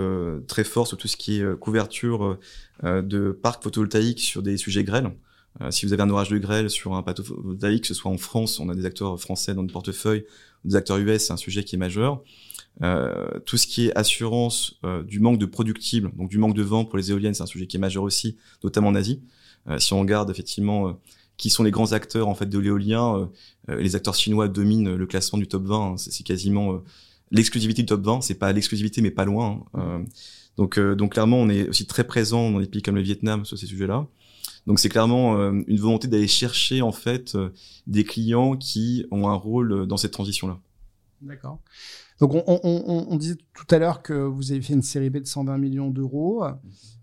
[0.47, 2.37] très fort sur tout ce qui est couverture
[2.83, 5.11] de parcs photovoltaïques sur des sujets grêles.
[5.61, 8.11] Euh, si vous avez un orage de grêle sur un plateau photovoltaïque, que ce soit
[8.11, 10.25] en France, on a des acteurs français dans le portefeuille,
[10.65, 12.23] des acteurs US, c'est un sujet qui est majeur.
[12.81, 16.63] Euh, tout ce qui est assurance euh, du manque de productibles, donc du manque de
[16.63, 19.21] vent pour les éoliennes, c'est un sujet qui est majeur aussi, notamment en Asie.
[19.67, 20.99] Euh, si on regarde effectivement
[21.38, 23.29] qui sont les grands acteurs en fait de l'éolien,
[23.67, 25.75] les acteurs chinois dominent le classement du top 20.
[25.75, 25.97] Hein.
[25.97, 26.83] c'est quasiment
[27.31, 28.21] l'exclusivité du top 20.
[28.21, 29.65] C'est pas l'exclusivité, mais pas loin.
[29.73, 30.05] Hein.
[30.57, 33.57] donc, donc clairement, on est aussi très présent dans des pays comme le Vietnam sur
[33.57, 34.07] ces sujets-là.
[34.65, 37.49] Donc c'est clairement euh, une volonté d'aller chercher en fait euh,
[37.88, 40.59] des clients qui ont un rôle dans cette transition-là.
[41.21, 41.59] D'accord.
[42.23, 45.57] Donc on, disait tout à l'heure que vous avez fait une série B de 120
[45.57, 46.45] millions d'euros.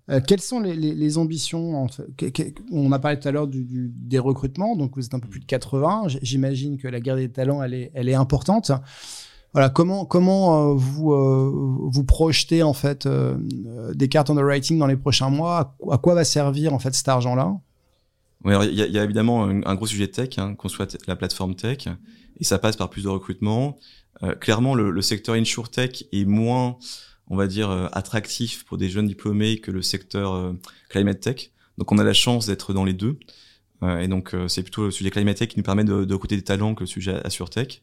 [0.09, 1.87] Euh, quelles sont les, ambitions
[2.73, 5.45] On a parlé tout à l'heure des recrutements, donc vous êtes un peu plus de
[5.45, 6.05] 80.
[6.23, 8.73] J'imagine que la guerre des talents, elle est, importante.
[9.53, 13.07] Voilà, comment comment vous vous projetez en fait
[13.95, 15.77] des cartes underwriting dans les prochains mois?
[15.91, 17.59] À, quoi va servir en fait cet argent-là?
[18.47, 21.89] Il y, y, a évidemment un, gros sujet tech, hein, qu'on soit la plateforme tech,
[22.39, 23.77] et ça passe par plus de recrutement.
[24.23, 26.79] Euh, clairement, le, le secteur insurtech est moins,
[27.29, 30.55] on va dire, attractif pour des jeunes diplômés que le secteur
[30.89, 31.51] climate tech.
[31.79, 33.19] Donc, on a la chance d'être dans les deux.
[33.83, 36.43] et donc, c'est plutôt le sujet climate tech qui nous permet de, de recruter des
[36.43, 37.81] talents que le sujet tech.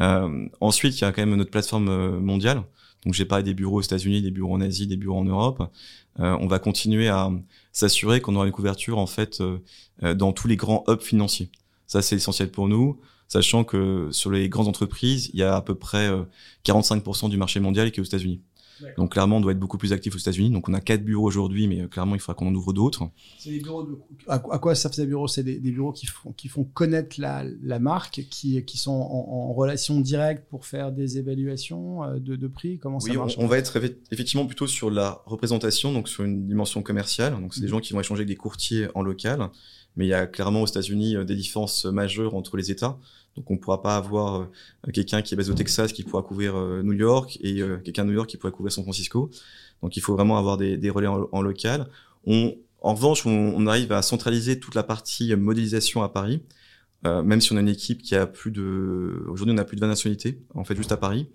[0.00, 2.62] Euh, ensuite, il y a quand même notre plateforme euh, mondiale.
[3.04, 5.70] Donc j'ai parlé des bureaux aux États-Unis, des bureaux en Asie, des bureaux en Europe.
[6.18, 7.30] Euh, on va continuer à
[7.72, 9.40] s'assurer qu'on aura une couverture en fait
[10.02, 11.50] dans tous les grands hubs financiers.
[11.86, 15.62] Ça c'est essentiel pour nous, sachant que sur les grandes entreprises, il y a à
[15.62, 16.10] peu près
[16.64, 18.40] 45% du marché mondial qui est aux États-Unis.
[18.96, 20.50] Donc clairement, on doit être beaucoup plus actif aux États-Unis.
[20.50, 23.08] Donc on a quatre bureaux aujourd'hui, mais euh, clairement, il faudra qu'on en ouvre d'autres.
[23.38, 23.98] C'est des bureaux de...
[24.28, 25.28] à, quoi fait des bureaux?
[25.28, 29.52] C'est des, bureaux qui font, qui font connaître la, la marque, qui, qui sont en,
[29.52, 32.78] relation directe pour faire des évaluations euh, de, de prix?
[32.78, 33.76] Comment ça marche on, on, va être
[34.10, 37.32] effectivement plutôt sur la représentation, donc sur une dimension commerciale.
[37.40, 37.70] Donc c'est des mmh.
[37.70, 39.50] gens qui vont échanger avec des courtiers en local.
[39.96, 42.98] Mais il y a clairement aux États-Unis euh, des différences majeures entre les États.
[43.38, 46.22] Donc on ne pourra pas avoir euh, quelqu'un qui est basé au Texas qui pourra
[46.22, 49.30] couvrir euh, New York et euh, quelqu'un de New York qui pourra couvrir San Francisco.
[49.80, 51.88] Donc il faut vraiment avoir des, relais en, local.
[52.26, 56.42] On, en revanche, on, arrive à centraliser toute la partie modélisation à Paris,
[57.04, 59.24] même si on a une équipe qui a plus de...
[59.28, 61.28] Aujourd'hui, on a plus de 20 nationalités, en fait, juste à Paris.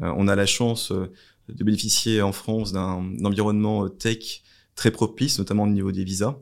[0.00, 4.42] on a la chance de bénéficier en France d'un environnement tech
[4.74, 6.36] très propice, notamment au niveau des visas.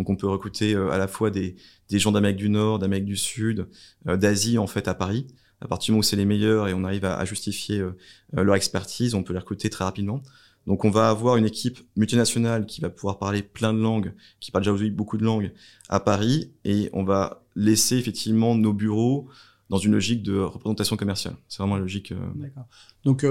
[0.00, 1.56] Donc on peut recruter à la fois des,
[1.90, 3.66] des gens d'Amérique du Nord, d'Amérique du Sud,
[4.08, 5.26] euh, d'Asie en fait à Paris.
[5.60, 7.94] À partir du moment où c'est les meilleurs et on arrive à, justifier euh,
[8.38, 10.22] euh, leur expertise, on peut les recruter très rapidement.
[10.66, 14.50] Donc on va avoir une équipe multinationale qui va pouvoir parler plein de langues, qui
[14.50, 15.52] parle déjà aujourd'hui beaucoup de langues
[15.90, 19.28] à Paris, et on va laisser effectivement nos bureaux
[19.70, 21.34] dans une logique de représentation commerciale.
[21.48, 22.12] C'est vraiment la logique.
[22.34, 22.66] D'accord.
[23.04, 23.24] Donc,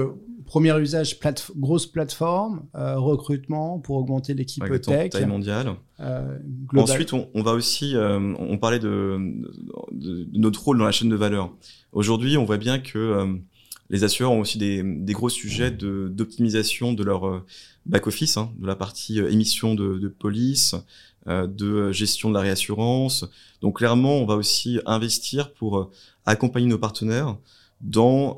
[0.46, 1.18] premier usage,
[1.56, 5.10] grosse plateforme, recrutement pour augmenter l'équipe tech.
[5.10, 5.76] Taille mondiale.
[6.00, 6.38] Euh,
[6.76, 9.18] Ensuite, on, on, va aussi, euh, on parlait de,
[9.92, 11.52] de, de, notre rôle dans la chaîne de valeur.
[11.92, 13.26] Aujourd'hui, on voit bien que euh,
[13.90, 17.44] les assureurs ont aussi des, des gros sujets d'optimisation de, leur
[17.86, 20.76] back-office, hein, de la partie émission de, de police,
[21.26, 23.28] de gestion de la réassurance.
[23.60, 25.90] Donc clairement, on va aussi investir pour
[26.26, 27.36] accompagner nos partenaires
[27.80, 28.36] dans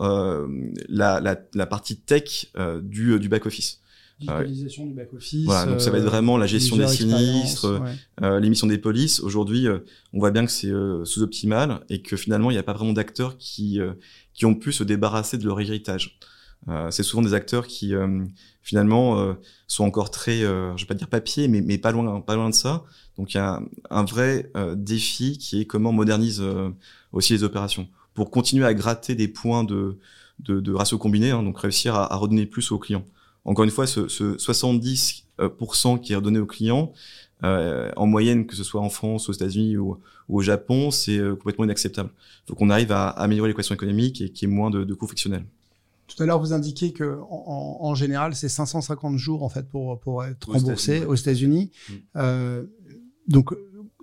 [0.88, 3.82] la, la, la, partie tech du, du back-office.
[4.22, 5.44] Digitalisation du back-office.
[5.44, 7.82] Voilà, donc ça va être vraiment la gestion des sinistres,
[8.22, 9.20] euh, l'émission des polices.
[9.20, 9.78] Aujourd'hui, euh,
[10.12, 12.92] on voit bien que c'est euh, sous-optimal et que finalement, il n'y a pas vraiment
[12.92, 13.94] d'acteurs qui, euh,
[14.34, 16.18] qui ont pu se débarrasser de leur héritage.
[16.90, 17.92] c'est souvent des acteurs qui,
[18.62, 22.50] finalement, sont encore très, je vais pas dire papier, mais, mais pas, loin, pas loin
[22.50, 22.84] de ça.
[23.18, 26.40] Donc il y a un, vrai défi qui est comment on modernise
[27.12, 29.98] aussi les opérations pour continuer à gratter des points de,
[30.40, 33.04] de, de ratio combiné, hein, donc réussir à, à redonner plus aux clients.
[33.44, 36.92] Encore une fois, ce, ce 70% euh, qui est redonné aux clients,
[37.44, 39.98] euh, en moyenne, que ce soit en France, aux États-Unis ou,
[40.28, 42.10] ou, au Japon, c'est euh, complètement inacceptable.
[42.14, 44.94] Il faut qu'on arrive à, améliorer l'équation économique et qu'il y ait moins de, de
[44.94, 45.44] coûts frictionnels.
[46.06, 49.98] Tout à l'heure, vous indiquiez que en, en général, c'est 550 jours en fait pour
[50.00, 51.70] pour être remboursé aux États-Unis.
[51.88, 51.92] Mm.
[52.16, 52.64] Euh,
[53.28, 53.54] donc,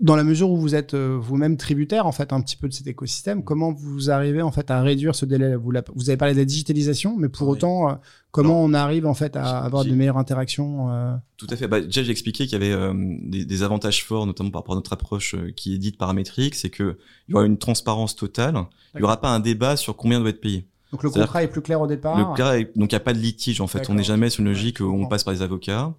[0.02, 2.74] dans la mesure où vous êtes euh, vous-même tributaire en fait un petit peu de
[2.74, 6.34] cet écosystème, comment vous arrivez en fait à réduire ce délai vous, vous avez parlé
[6.34, 7.94] de la digitalisation, mais pour autant, euh,
[8.32, 11.16] comment on arrive en fait à avoir de meilleures interactions euh?
[11.38, 11.68] Tout à fait.
[11.68, 14.78] Bah, déjà, j'ai expliqué qu'il y avait des, des, avantages forts, notamment par rapport à
[14.78, 18.66] notre approche qui est dite paramétrique, c'est que il y aura une transparence totale.
[18.96, 20.68] Il y aura pas un débat sur combien doit être payé.
[20.92, 22.18] Donc le contrat est plus clair au départ.
[22.18, 23.90] Le cas donc il n'y a pas de litige en fait.
[23.90, 25.94] On n'est jamais sur une logique où on passe par les avocats.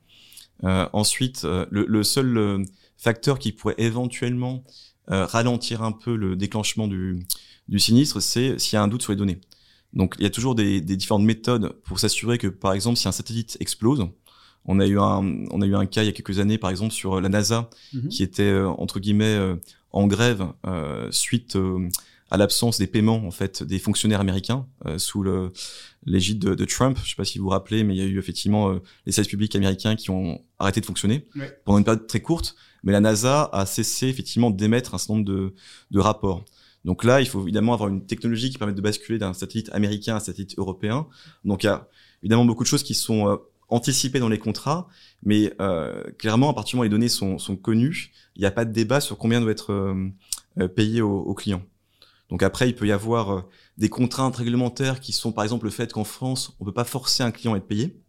[0.62, 2.64] Ensuite, le, le, seul
[3.00, 4.62] facteur qui pourrait éventuellement
[5.10, 7.26] euh, ralentir un peu le déclenchement du,
[7.68, 9.40] du sinistre, c'est s'il y a un doute sur les données.
[9.94, 13.08] Donc il y a toujours des, des différentes méthodes pour s'assurer que, par exemple, si
[13.08, 14.06] un satellite explose,
[14.66, 16.70] on a eu un, on a eu un cas il y a quelques années, par
[16.70, 18.08] exemple, sur la NASA, mhm.
[18.08, 19.56] qui était euh, entre guillemets euh,
[19.92, 20.46] en grève
[21.10, 21.58] suite
[22.30, 25.50] à l'absence des paiements en fait des fonctionnaires américains sous le
[26.06, 26.96] l'égide de, de, Trump.
[27.02, 29.30] Je sais pas si vous vous rappelez, mais il y a eu effectivement les services
[29.30, 31.26] publics américains qui ont arrêté de fonctionner
[31.64, 35.26] pendant une période très courte mais la NASA a cessé effectivement d'émettre un certain nombre
[35.26, 35.54] de,
[35.90, 36.44] de, rapports.
[36.84, 40.14] Donc là, il faut évidemment avoir une technologie qui permette de basculer d'un satellite américain
[40.14, 41.06] à un satellite européen.
[41.44, 41.88] Donc il y a
[42.22, 43.36] évidemment beaucoup de choses qui sont euh,
[43.68, 44.88] anticipées dans les contrats,
[45.22, 48.46] mais euh, clairement, à partir du moment où les données sont, sont connues, il n'y
[48.46, 51.62] a pas de débat sur combien doit être euh, payé aux au clients.
[52.30, 55.92] Donc après, il peut y avoir des contraintes réglementaires qui sont par exemple le fait
[55.92, 58.00] qu'en France, on peut pas forcer un client à être payé.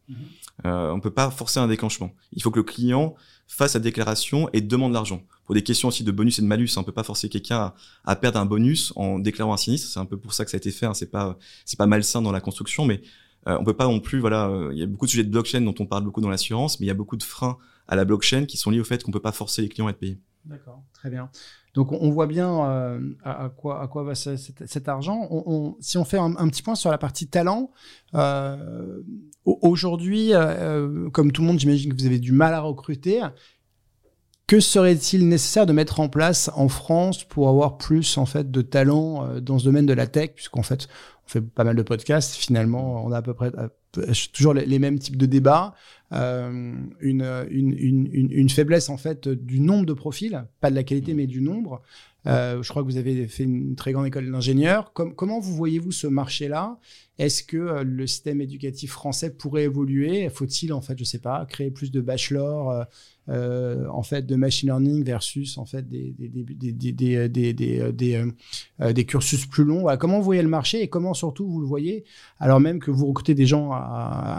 [0.65, 2.12] Euh, on peut pas forcer un déclenchement.
[2.34, 3.15] Il faut que le client
[3.47, 5.24] fasse sa déclaration et demande l'argent.
[5.45, 7.74] Pour des questions aussi de bonus et de malus, on peut pas forcer quelqu'un
[8.06, 9.89] à, perdre un bonus en déclarant un sinistre.
[9.91, 10.86] C'est un peu pour ça que ça a été fait.
[10.86, 10.93] Hein.
[10.93, 11.38] C'est pas
[11.78, 13.02] pas malsain dans la construction, mais
[13.47, 14.19] euh, on peut pas non plus.
[14.19, 16.30] Voilà, euh, il y a beaucoup de sujets de blockchain dont on parle beaucoup dans
[16.30, 18.86] l'assurance, mais il y a beaucoup de freins à la blockchain qui sont liés au
[18.86, 20.19] fait qu'on peut pas forcer les clients à être payés.
[20.45, 21.30] D'accord, très bien.
[21.73, 25.29] Donc on voit bien euh, à, quoi, va cet, argent.
[25.79, 27.71] Si on fait un, petit point sur la partie talent,
[28.13, 29.01] euh,
[29.45, 33.21] aujourd'hui, euh, comme tout le monde, j'imagine que vous avez du mal à recruter.
[34.47, 38.62] Que serait-il nécessaire de mettre en place en France pour avoir plus en fait de
[38.62, 40.89] talent dans ce domaine de la tech, puisqu'en fait
[41.25, 42.36] on fait pas mal de podcasts.
[42.36, 43.51] Finalement, on a à peu près
[44.34, 45.73] toujours les, mêmes types de débats.
[46.13, 50.84] Euh, une, une, une, une, faiblesse en fait du nombre de profils, pas de la
[50.84, 51.82] qualité mais du nombre.
[52.28, 54.93] Euh, je crois que vous avez fait une très grande école d'ingénieur.
[54.93, 56.78] comment vous voyez-vous ce marché-là?
[57.21, 60.27] Est-ce que euh, le système éducatif français pourrait évoluer?
[60.29, 62.84] Faut-il en fait, je sais pas, créer plus de bachelors euh,
[63.29, 66.15] euh, en fait de machine learning versus en fait des
[69.05, 69.86] cursus plus longs?
[69.99, 72.05] Comment vous voyez le marché et comment surtout vous le voyez
[72.39, 73.77] alors même que vous recrutez des gens à,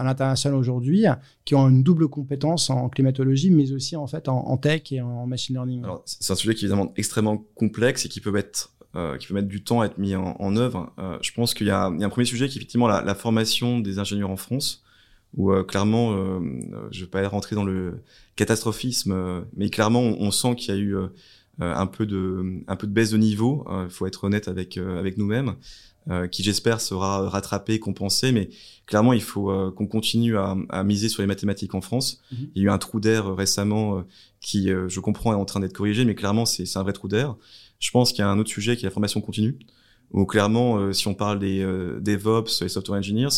[0.00, 1.04] à l'international aujourd'hui
[1.44, 5.28] qui ont une double compétence en climatologie mais aussi en fait en, tech et en
[5.28, 5.84] machine learning?
[6.04, 9.34] c'est un sujet qui est évidemment extrêmement complexe et qui peut être euh, qui peut
[9.34, 10.92] mettre du temps à être mis en, en œuvre.
[10.98, 13.14] Euh, je pense qu'il y, y, a un premier sujet qui est effectivement la, la
[13.14, 14.82] formation des ingénieurs en France
[15.36, 16.40] où euh, clairement, euh,
[16.90, 18.02] je vais pas rentrer dans le
[18.36, 20.96] catastrophisme, euh, mais clairement, on, sent qu'il y a eu
[21.58, 23.66] un peu de un peu de baisse de niveau.
[23.84, 25.54] Il faut être honnête avec avec nous-mêmes,
[26.30, 28.48] qui j'espère sera rattrapé, compensé, mais
[28.86, 32.22] clairement, il faut qu'on continue à, à, miser sur les mathématiques en France.
[32.32, 32.48] Mhm.
[32.54, 34.04] Il y a eu un trou d'air récemment
[34.40, 37.36] qui, je comprends, est en train d'être corrigé, mais clairement, c'est un vrai trou d'air.
[37.82, 39.58] Je pense qu'il y a un autre sujet qui est la formation continue
[40.12, 41.64] où clairement, si on parle des
[42.02, 43.30] DevOps, les software engineers,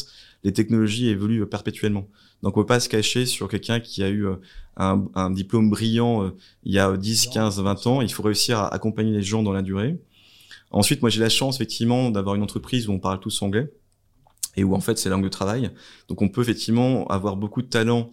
[0.43, 2.09] les technologies évoluent perpétuellement.
[2.45, 4.37] Donc on peut pas se cacher sur quelqu'un qui a eu euh,
[4.77, 8.03] un, un diplôme brillant euh, il y a 10, 15, 20 ans.
[8.03, 9.99] Il faut réussir à accompagner les gens dans la durée.
[10.71, 13.73] Ensuite, moi j'ai la chance effectivement d'avoir une entreprise où on parle tous anglais
[14.57, 15.71] et où en fait c'est la langue de travail.
[16.09, 18.11] Donc on peut effectivement avoir beaucoup de talents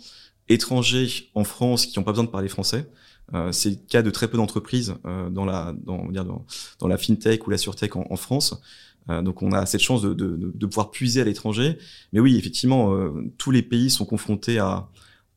[0.48, 2.89] étrangers en France qui n'ont pas besoin de parler français.
[3.34, 6.46] Euh, c'est le cas de très peu d'entreprises euh, dans la dans, dire dans,
[6.80, 8.62] dans, la fintech ou la surtech en, en France.
[9.10, 11.78] Euh, donc on a cette chance de, de, de pouvoir puiser à l'étranger.
[12.13, 14.88] Mais oui, effectivement, euh, tous les pays sont confrontés à,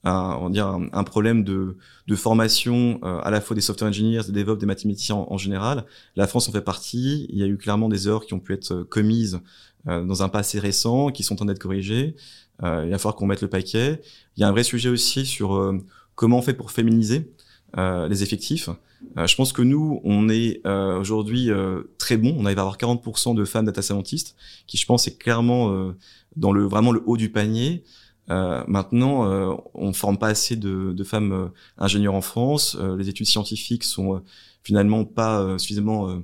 [0.05, 1.77] à on dire, un, problème de,
[2.07, 5.85] de formation euh, à la fois des software engineers, des DevOps, des mathématiciens en, général.
[6.17, 7.27] La France en fait partie.
[7.31, 9.41] Il y a eu clairement des erreurs qui ont pu être commises
[9.87, 12.17] dans un passé récent, qui sont en train d'être corrigées.
[12.63, 14.01] il va falloir qu'on mette le paquet.
[14.35, 15.75] Il y a un vrai sujet aussi sur
[16.15, 17.31] comment on fait pour féminiser
[17.77, 18.69] euh, les effectifs.
[19.19, 21.51] Euh, je pense que nous, on est euh, aujourd'hui
[21.99, 22.37] très bon.
[22.39, 25.93] On arrive à avoir 40% de femmes data scientists, qui je pense est clairement
[26.37, 27.83] dans le vraiment le haut du panier.
[28.29, 32.77] maintenant, on forme pas assez de, de femmes ingénieurs en France.
[32.99, 34.23] les études scientifiques sont
[34.63, 36.23] finalement pas suffisamment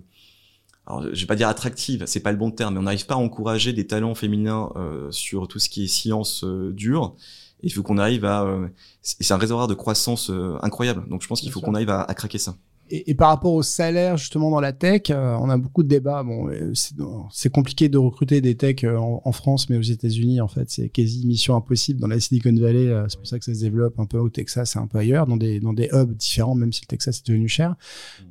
[0.86, 3.14] alors, je vais pas dire attractive, c'est pas le bon terme, mais on n'arrive pas
[3.14, 4.70] à encourager des talents féminins
[5.10, 7.16] sur tout ce qui est science dure
[7.62, 8.44] il faut qu'on arrive à.
[8.44, 8.68] Euh,
[9.02, 11.08] c'est un réservoir de croissance euh, incroyable.
[11.08, 12.56] Donc je pense qu'il faut qu'on arrive à, craquer ça.
[12.90, 16.22] et, par rapport au salaire justement dans la tech, euh, on a beaucoup de débats.
[16.22, 16.50] Bon,
[17.30, 21.26] c'est compliqué de recruter des techs en, France, mais aux États-Unis, en fait, c'est quasi
[21.26, 22.00] mission impossible.
[22.00, 24.76] Dans la Silicon Valley, c'est pour ça que ça se développe un peu au Texas
[24.76, 27.26] et un peu ailleurs, dans des dans des hubs différents, même si le Texas est
[27.26, 27.76] devenu cher.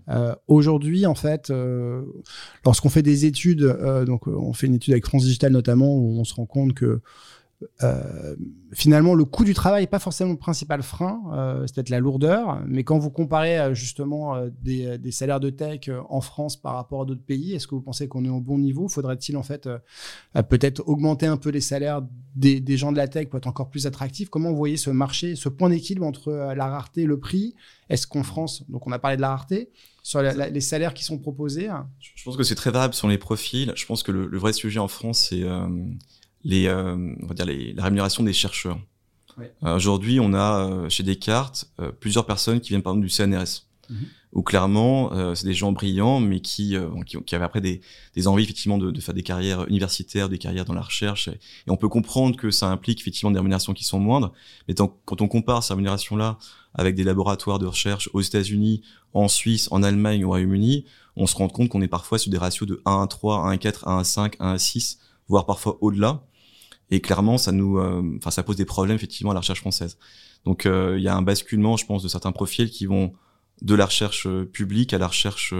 [0.10, 1.52] Euh, Aujourd'hui, en fait,
[2.66, 3.66] lorsqu'on fait des études,
[4.06, 7.02] donc on fait une étude avec France Digital notamment, où on se rend compte que
[7.84, 8.36] euh,
[8.72, 12.00] finalement, le coût du travail n'est pas forcément le principal frein, euh, c'est peut-être la
[12.00, 17.02] lourdeur, mais quand vous comparez euh, justement des, salaires de tech en France par rapport
[17.02, 18.88] à d'autres pays, est-ce que vous pensez qu'on est au bon niveau?
[18.88, 19.70] Faudrait-il en fait
[20.50, 22.02] peut-être augmenter un peu les salaires
[22.36, 24.30] des, gens de la tech pour être encore plus attractifs?
[24.30, 27.56] Comment vous voyez ce marché, ce point d'équilibre entre la rareté et le prix?
[27.90, 29.72] Est-ce qu'en France, donc on a parlé de la rareté,
[30.04, 31.70] sur les salaires qui sont proposés
[32.00, 33.74] Je pense que c'est très variable sur les profils.
[33.76, 35.44] Je pense que le vrai sujet en France, c'est
[36.44, 38.80] les, euh, on va dire les, la rémunération des chercheurs.
[39.64, 41.72] Euh, aujourd'hui, on a euh, chez Descartes
[42.02, 43.66] plusieurs personnes qui viennent par exemple du CNRS.
[43.90, 44.06] Mhm.
[44.32, 46.76] Où clairement, c'est des gens brillants, mais qui,
[47.08, 47.82] qui, qui, avaient après des,
[48.14, 51.30] des envies effectivement de, de, faire des carrières universitaires, des carrières dans la recherche.
[51.30, 54.32] Et, on peut comprendre que ça implique effectivement des rémunérations qui sont moindres.
[54.68, 56.38] Mais tant, quand on compare ces rémunérations-là
[56.76, 58.84] avec des laboratoires de recherche aux États-Unis,
[59.16, 62.38] en Suisse, en Allemagne au Royaume-Uni, on se rend compte qu'on est parfois sur des
[62.38, 65.48] ratios de 1 à 3, 1 à 4, 1 à 5, 1 à 6, voire
[65.48, 66.22] parfois au-delà.
[66.92, 69.98] Et clairement, ça nous, euh, enfin, ça pose des problèmes effectivement à la recherche française.
[70.46, 73.14] Donc, euh, il y a un basculement, je pense, de certains profils qui vont
[73.62, 75.54] de la recherche euh, publique à la recherche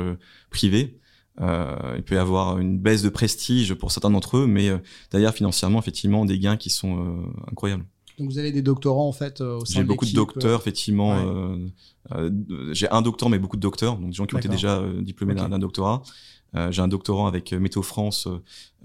[0.50, 1.00] privée.
[1.42, 4.70] Euh, il peut y avoir une baisse de prestige pour certains d'entre eux, mais
[5.12, 7.86] d'ailleurs financièrement, effectivement, des gains qui sont incroyables.
[8.18, 11.56] Donc vous avez des doctorants en fait au sein J'ai beaucoup de docteurs, effectivement.
[12.72, 15.36] j'ai un docteur, mais beaucoup de docteurs, donc des gens qui ont été déjà diplômés
[15.36, 16.04] d'un doctorat.
[16.56, 18.28] Euh, j'ai un doctorant avec euh, Météo France,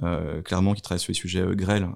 [0.02, 1.88] euh, clairement, qui travaille sur les sujets grêles,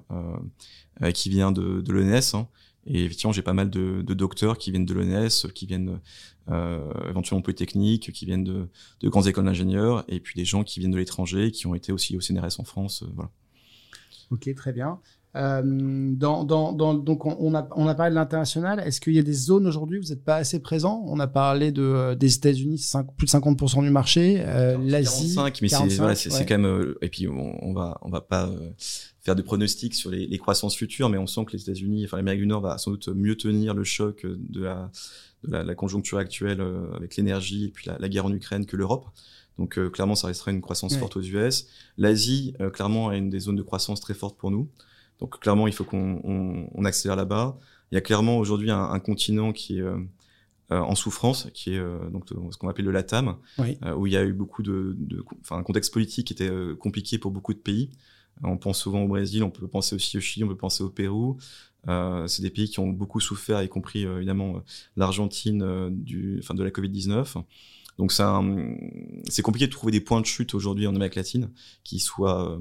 [1.13, 2.35] qui vient de, de l'ENS.
[2.35, 2.47] Hein.
[2.85, 5.99] Et effectivement, j'ai pas mal de, docteurs qui viennent de l'ENS, qui viennent
[6.49, 8.67] euh, éventuellement Polytechnique, qui viennent de,
[9.01, 11.91] de grandes écoles d'ingénieurs, et puis des gens qui viennent de l'étranger, qui ont été
[11.91, 13.03] aussi au CNRS en France.
[13.13, 13.29] voilà.
[14.31, 14.99] Ok, très bien.
[15.35, 18.79] Euh, dans, dans, dans, donc on a, on a parlé de l'international.
[18.79, 21.03] Est-ce qu'il y a des zones aujourd'hui où vous n'êtes pas assez présent?
[21.05, 22.83] On a parlé de, euh, des États-Unis,
[23.15, 25.35] plus de 50% du marché, euh, l'Asie.
[25.35, 26.65] 45, mais c'est voilà, c'est quand même.
[26.65, 28.49] Euh, et puis on, on, va on va pas
[29.21, 32.17] faire de pronostics sur les, les, croissances futures, mais on sent que les États-Unis, enfin
[32.17, 34.89] l'Amérique du Nord, va sans doute mieux tenir le choc de la,
[35.43, 36.63] de la, la conjoncture actuelle
[36.95, 39.05] avec l'énergie et puis la, la, guerre en Ukraine que l'Europe.
[39.59, 41.67] Donc clairement, ça restera une croissance forte aux US.
[41.97, 44.69] L'Asie, clairement, est une des zones de croissance très fortes pour nous.
[45.19, 47.57] Donc clairement, il faut qu'on on, on accélère là-bas.
[47.91, 49.97] Il y a clairement aujourd'hui un, un, continent qui est euh,
[50.71, 53.77] euh en souffrance, qui est euh, donc ce qu'on appelle le LATAM, oui.
[53.83, 56.49] euh, où il y a eu beaucoup de, de, enfin un contexte politique qui était
[56.49, 57.91] euh, compliqué pour beaucoup de pays.
[58.43, 60.89] On pense souvent au Brésil, on peut penser aussi au Chili, on peut penser au
[60.89, 61.37] Pérou.
[61.85, 64.63] c'est des pays qui ont beaucoup souffert, y compris évidemment
[64.95, 67.35] l'Argentine du, enfin de la Covid 19.
[67.99, 71.51] Donc c'est compliqué de trouver des points de chute aujourd'hui en Amérique latine
[71.83, 72.57] qui soient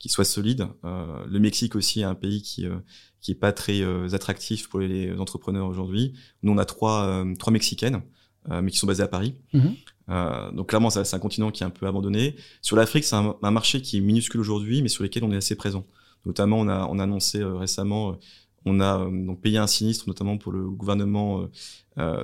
[0.00, 0.66] qui soit solide.
[0.84, 2.74] Euh, le Mexique aussi est un pays qui euh,
[3.20, 6.14] qui est pas très euh, attractif pour les entrepreneurs aujourd'hui.
[6.42, 8.02] Nous on a trois euh, trois mexicaines
[8.50, 9.36] mais qui sont basées à Paris.
[9.54, 10.54] Mm-hmm.
[10.54, 12.34] donc clairement c'est un continent qui est un peu abandonné.
[12.60, 15.36] Sur l'Afrique c'est un, un, marché qui est minuscule aujourd'hui mais sur lequel on est
[15.36, 15.86] assez présent.
[16.26, 18.18] Notamment on a on a annoncé récemment
[18.64, 21.48] on a donc payé un sinistre notamment pour le gouvernement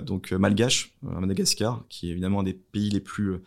[0.02, 3.40] donc malgache à Madagascar qui est évidemment un des pays les plus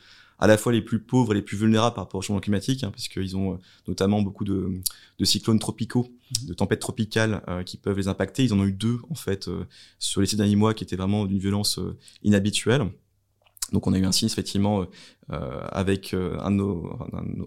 [0.44, 2.84] à la fois les plus pauvres et les plus vulnérables par rapport au changement climatique,
[2.84, 4.82] hein, parce qu'ils ont euh, notamment beaucoup de,
[5.18, 6.48] de, cyclones tropicaux, mmh.
[6.48, 8.44] de tempêtes tropicales euh, qui peuvent les impacter.
[8.44, 9.64] Ils en ont eu deux en fait euh,
[10.00, 11.80] sur les six derniers mois qui étaient vraiment d'une violence
[12.24, 12.92] inhabituelle.
[13.74, 14.86] Donc on a eu un signe effectivement
[15.32, 16.98] euh, avec euh, un, de nos,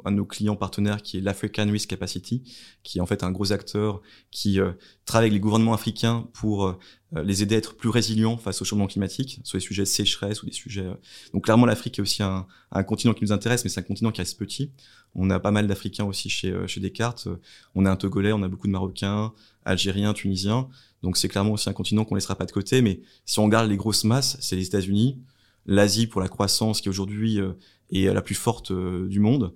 [0.04, 2.42] un, de nos, clients partenaires qui est l'African Risk Capacity,
[2.82, 4.72] qui est en fait un gros acteur qui euh,
[5.04, 6.78] travaille avec les gouvernements africains pour euh,
[7.22, 10.42] les aider à être plus résilients face au changement climatique, sur les sujets de sécheresse
[10.42, 10.86] ou des sujets.
[11.32, 14.10] Donc clairement l'Afrique est aussi un, un, continent qui nous intéresse, mais c'est un continent
[14.10, 14.72] qui reste petit.
[15.14, 17.28] On a pas mal d'Africains aussi chez, chez Descartes.
[17.74, 19.32] On a un Togolais, on a beaucoup de Marocains,
[19.64, 20.68] Algériens, Tunisiens.
[21.02, 22.82] Donc c'est clairement aussi un continent qu'on laissera pas de côté.
[22.82, 25.18] Mais si on regarde les grosses masses, c'est les États-Unis,
[25.66, 27.52] l'Asie pour la croissance qui aujourd'hui euh,
[27.92, 29.52] est la plus forte euh, du monde.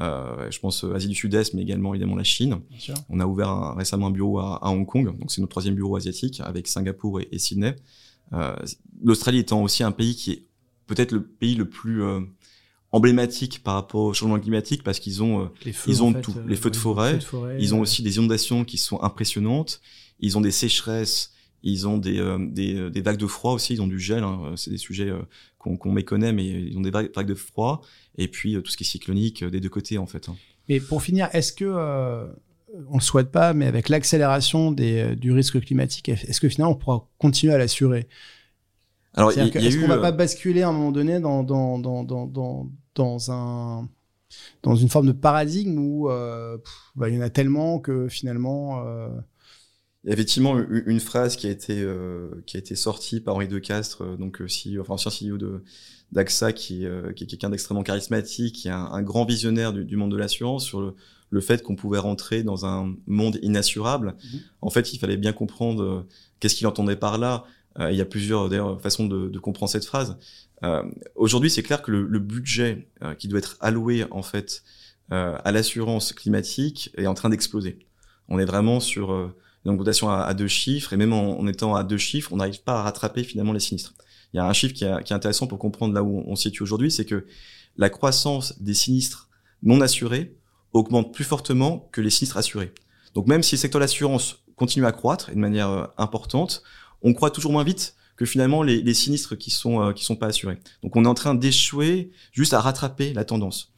[0.00, 2.60] Euh, je pense Asie du Sud-Est, mais également évidemment la Chine.
[3.08, 5.74] On a ouvert un, récemment un bureau à, à Hong Kong, donc c'est notre troisième
[5.74, 7.76] bureau asiatique avec Singapour et, et Sydney.
[8.32, 8.56] Euh,
[9.02, 10.46] L'Australie étant aussi un pays qui est
[10.86, 12.20] peut-être le pays le plus euh,
[12.90, 16.56] emblématique par rapport au changement climatique parce qu'ils ont feux, ils ont fait, tout, les
[16.56, 19.80] feux, de forêt, feux de forêt, ils ont aussi des inondations qui sont impressionnantes,
[20.20, 21.33] ils ont des sécheresses
[21.64, 24.52] ils ont des, euh, des, des, vagues de froid aussi, ils ont du gel, hein.
[24.54, 25.22] c'est des sujets euh,
[25.58, 27.80] qu'on qu méconnaît, mais ils ont des vagues, de froid,
[28.18, 30.28] et puis euh, tout ce qui est cyclonique des deux côtés en fait.
[30.28, 30.36] Hein.
[30.68, 32.26] Mais pour finir, est-ce que, euh,
[32.90, 37.08] on le souhaite pas, mais avec l'accélération du risque climatique, est-ce que finalement on pourra
[37.18, 38.08] continuer à l'assurer?
[39.14, 42.68] Alors, est-ce qu'on va pas basculer à un moment donné dans dans dans dans dans,
[42.96, 43.88] dans un
[44.62, 48.82] dans une forme de paradigme où bah, il y en a tellement que finalement
[50.04, 53.36] il y a effectivement une phrase qui a été euh, qui a été sortie par
[53.36, 55.62] Henri Decastre, euh, donc aussi, enfin ancien CEO de
[56.12, 59.96] d'AXA, qui, euh, qui est quelqu'un d'extrêmement charismatique, qui est un, grand visionnaire du, du,
[59.96, 60.94] monde de l'assurance sur le,
[61.30, 64.14] le fait qu'on pouvait rentrer dans un monde inassurable.
[64.22, 64.40] Mhm.
[64.60, 66.06] En fait, il fallait bien comprendre
[66.38, 67.44] qu'est-ce qu'il entendait par là.
[67.80, 70.16] il y a plusieurs d'ailleurs façons de, de, comprendre cette phrase.
[71.16, 72.86] Aujourd'hui, c'est clair que le, le budget
[73.18, 74.62] qui doit être alloué en fait
[75.10, 77.78] à l'assurance climatique est en train d'exploser.
[78.28, 79.34] On est vraiment sur
[79.72, 82.82] augmentation à, deux chiffres, et même en, étant à deux chiffres, on n'arrive pas à
[82.82, 83.94] rattraper finalement les sinistres.
[84.32, 86.62] Il y a un chiffre qui, est intéressant pour comprendre là où on, se situe
[86.62, 87.26] aujourd'hui, c'est que
[87.76, 89.28] la croissance des sinistres
[89.62, 90.36] non assurés
[90.72, 92.72] augmente plus fortement que les sinistres assurés.
[93.14, 96.62] Donc même si le secteur de l'assurance continue à croître et de manière euh, importante,
[97.02, 100.26] on croit toujours moins vite que finalement les, sinistres qui sont euh, qui sont pas
[100.26, 100.58] assurés.
[100.82, 103.72] Donc on est en train d'échouer juste à rattraper la tendance.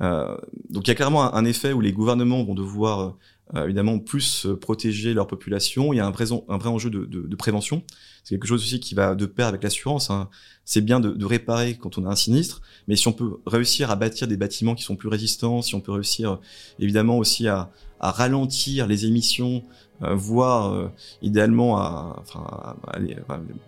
[0.00, 0.36] Euh,
[0.70, 3.16] donc il y a clairement un, effet où les gouvernements vont devoir
[3.54, 5.92] évidemment plus euh, protéger leur population.
[5.92, 7.82] Il y a un vrai, un vrai enjeu de, de, de prévention.
[8.24, 10.10] C'est quelque chose aussi qui va de pair avec l'assurance.
[10.10, 10.28] Hein.
[10.64, 13.90] C'est bien de, de, réparer quand on a un sinistre, mais si on peut réussir
[13.90, 16.38] à bâtir des bâtiments qui sont plus résistants, si on peut réussir
[16.78, 19.64] évidemment aussi à, à ralentir les émissions,
[20.02, 20.88] euh, voire euh,
[21.20, 22.66] idéalement à, enfin,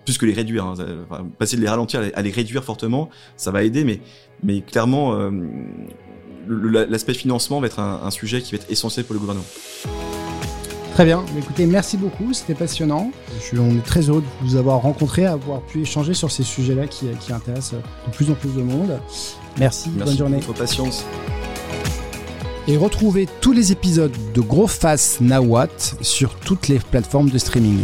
[0.05, 0.75] plus que les réduire, hein,
[1.39, 4.01] passer de les ralentir à les réduire fortement, ça va aider, mais,
[4.43, 5.31] mais clairement
[6.49, 9.47] l'aspect financement va être un, sujet qui va être essentiel pour le gouvernement.
[10.95, 11.25] Très bien.
[11.37, 12.33] Écoutez, merci beaucoup.
[12.33, 13.11] C'était passionnant.
[13.59, 17.09] on est très heureux de vous avoir rencontré, avoir pu échanger sur ces sujets-là qui,
[17.33, 19.01] intéressent de plus en plus de monde.
[19.59, 19.89] Merci.
[19.91, 20.37] bonne journée.
[20.37, 21.05] Merci patience.
[22.67, 25.69] Et retrouvez tous les épisodes de Gros Face Nawat
[26.01, 27.83] sur toutes les plateformes de streaming.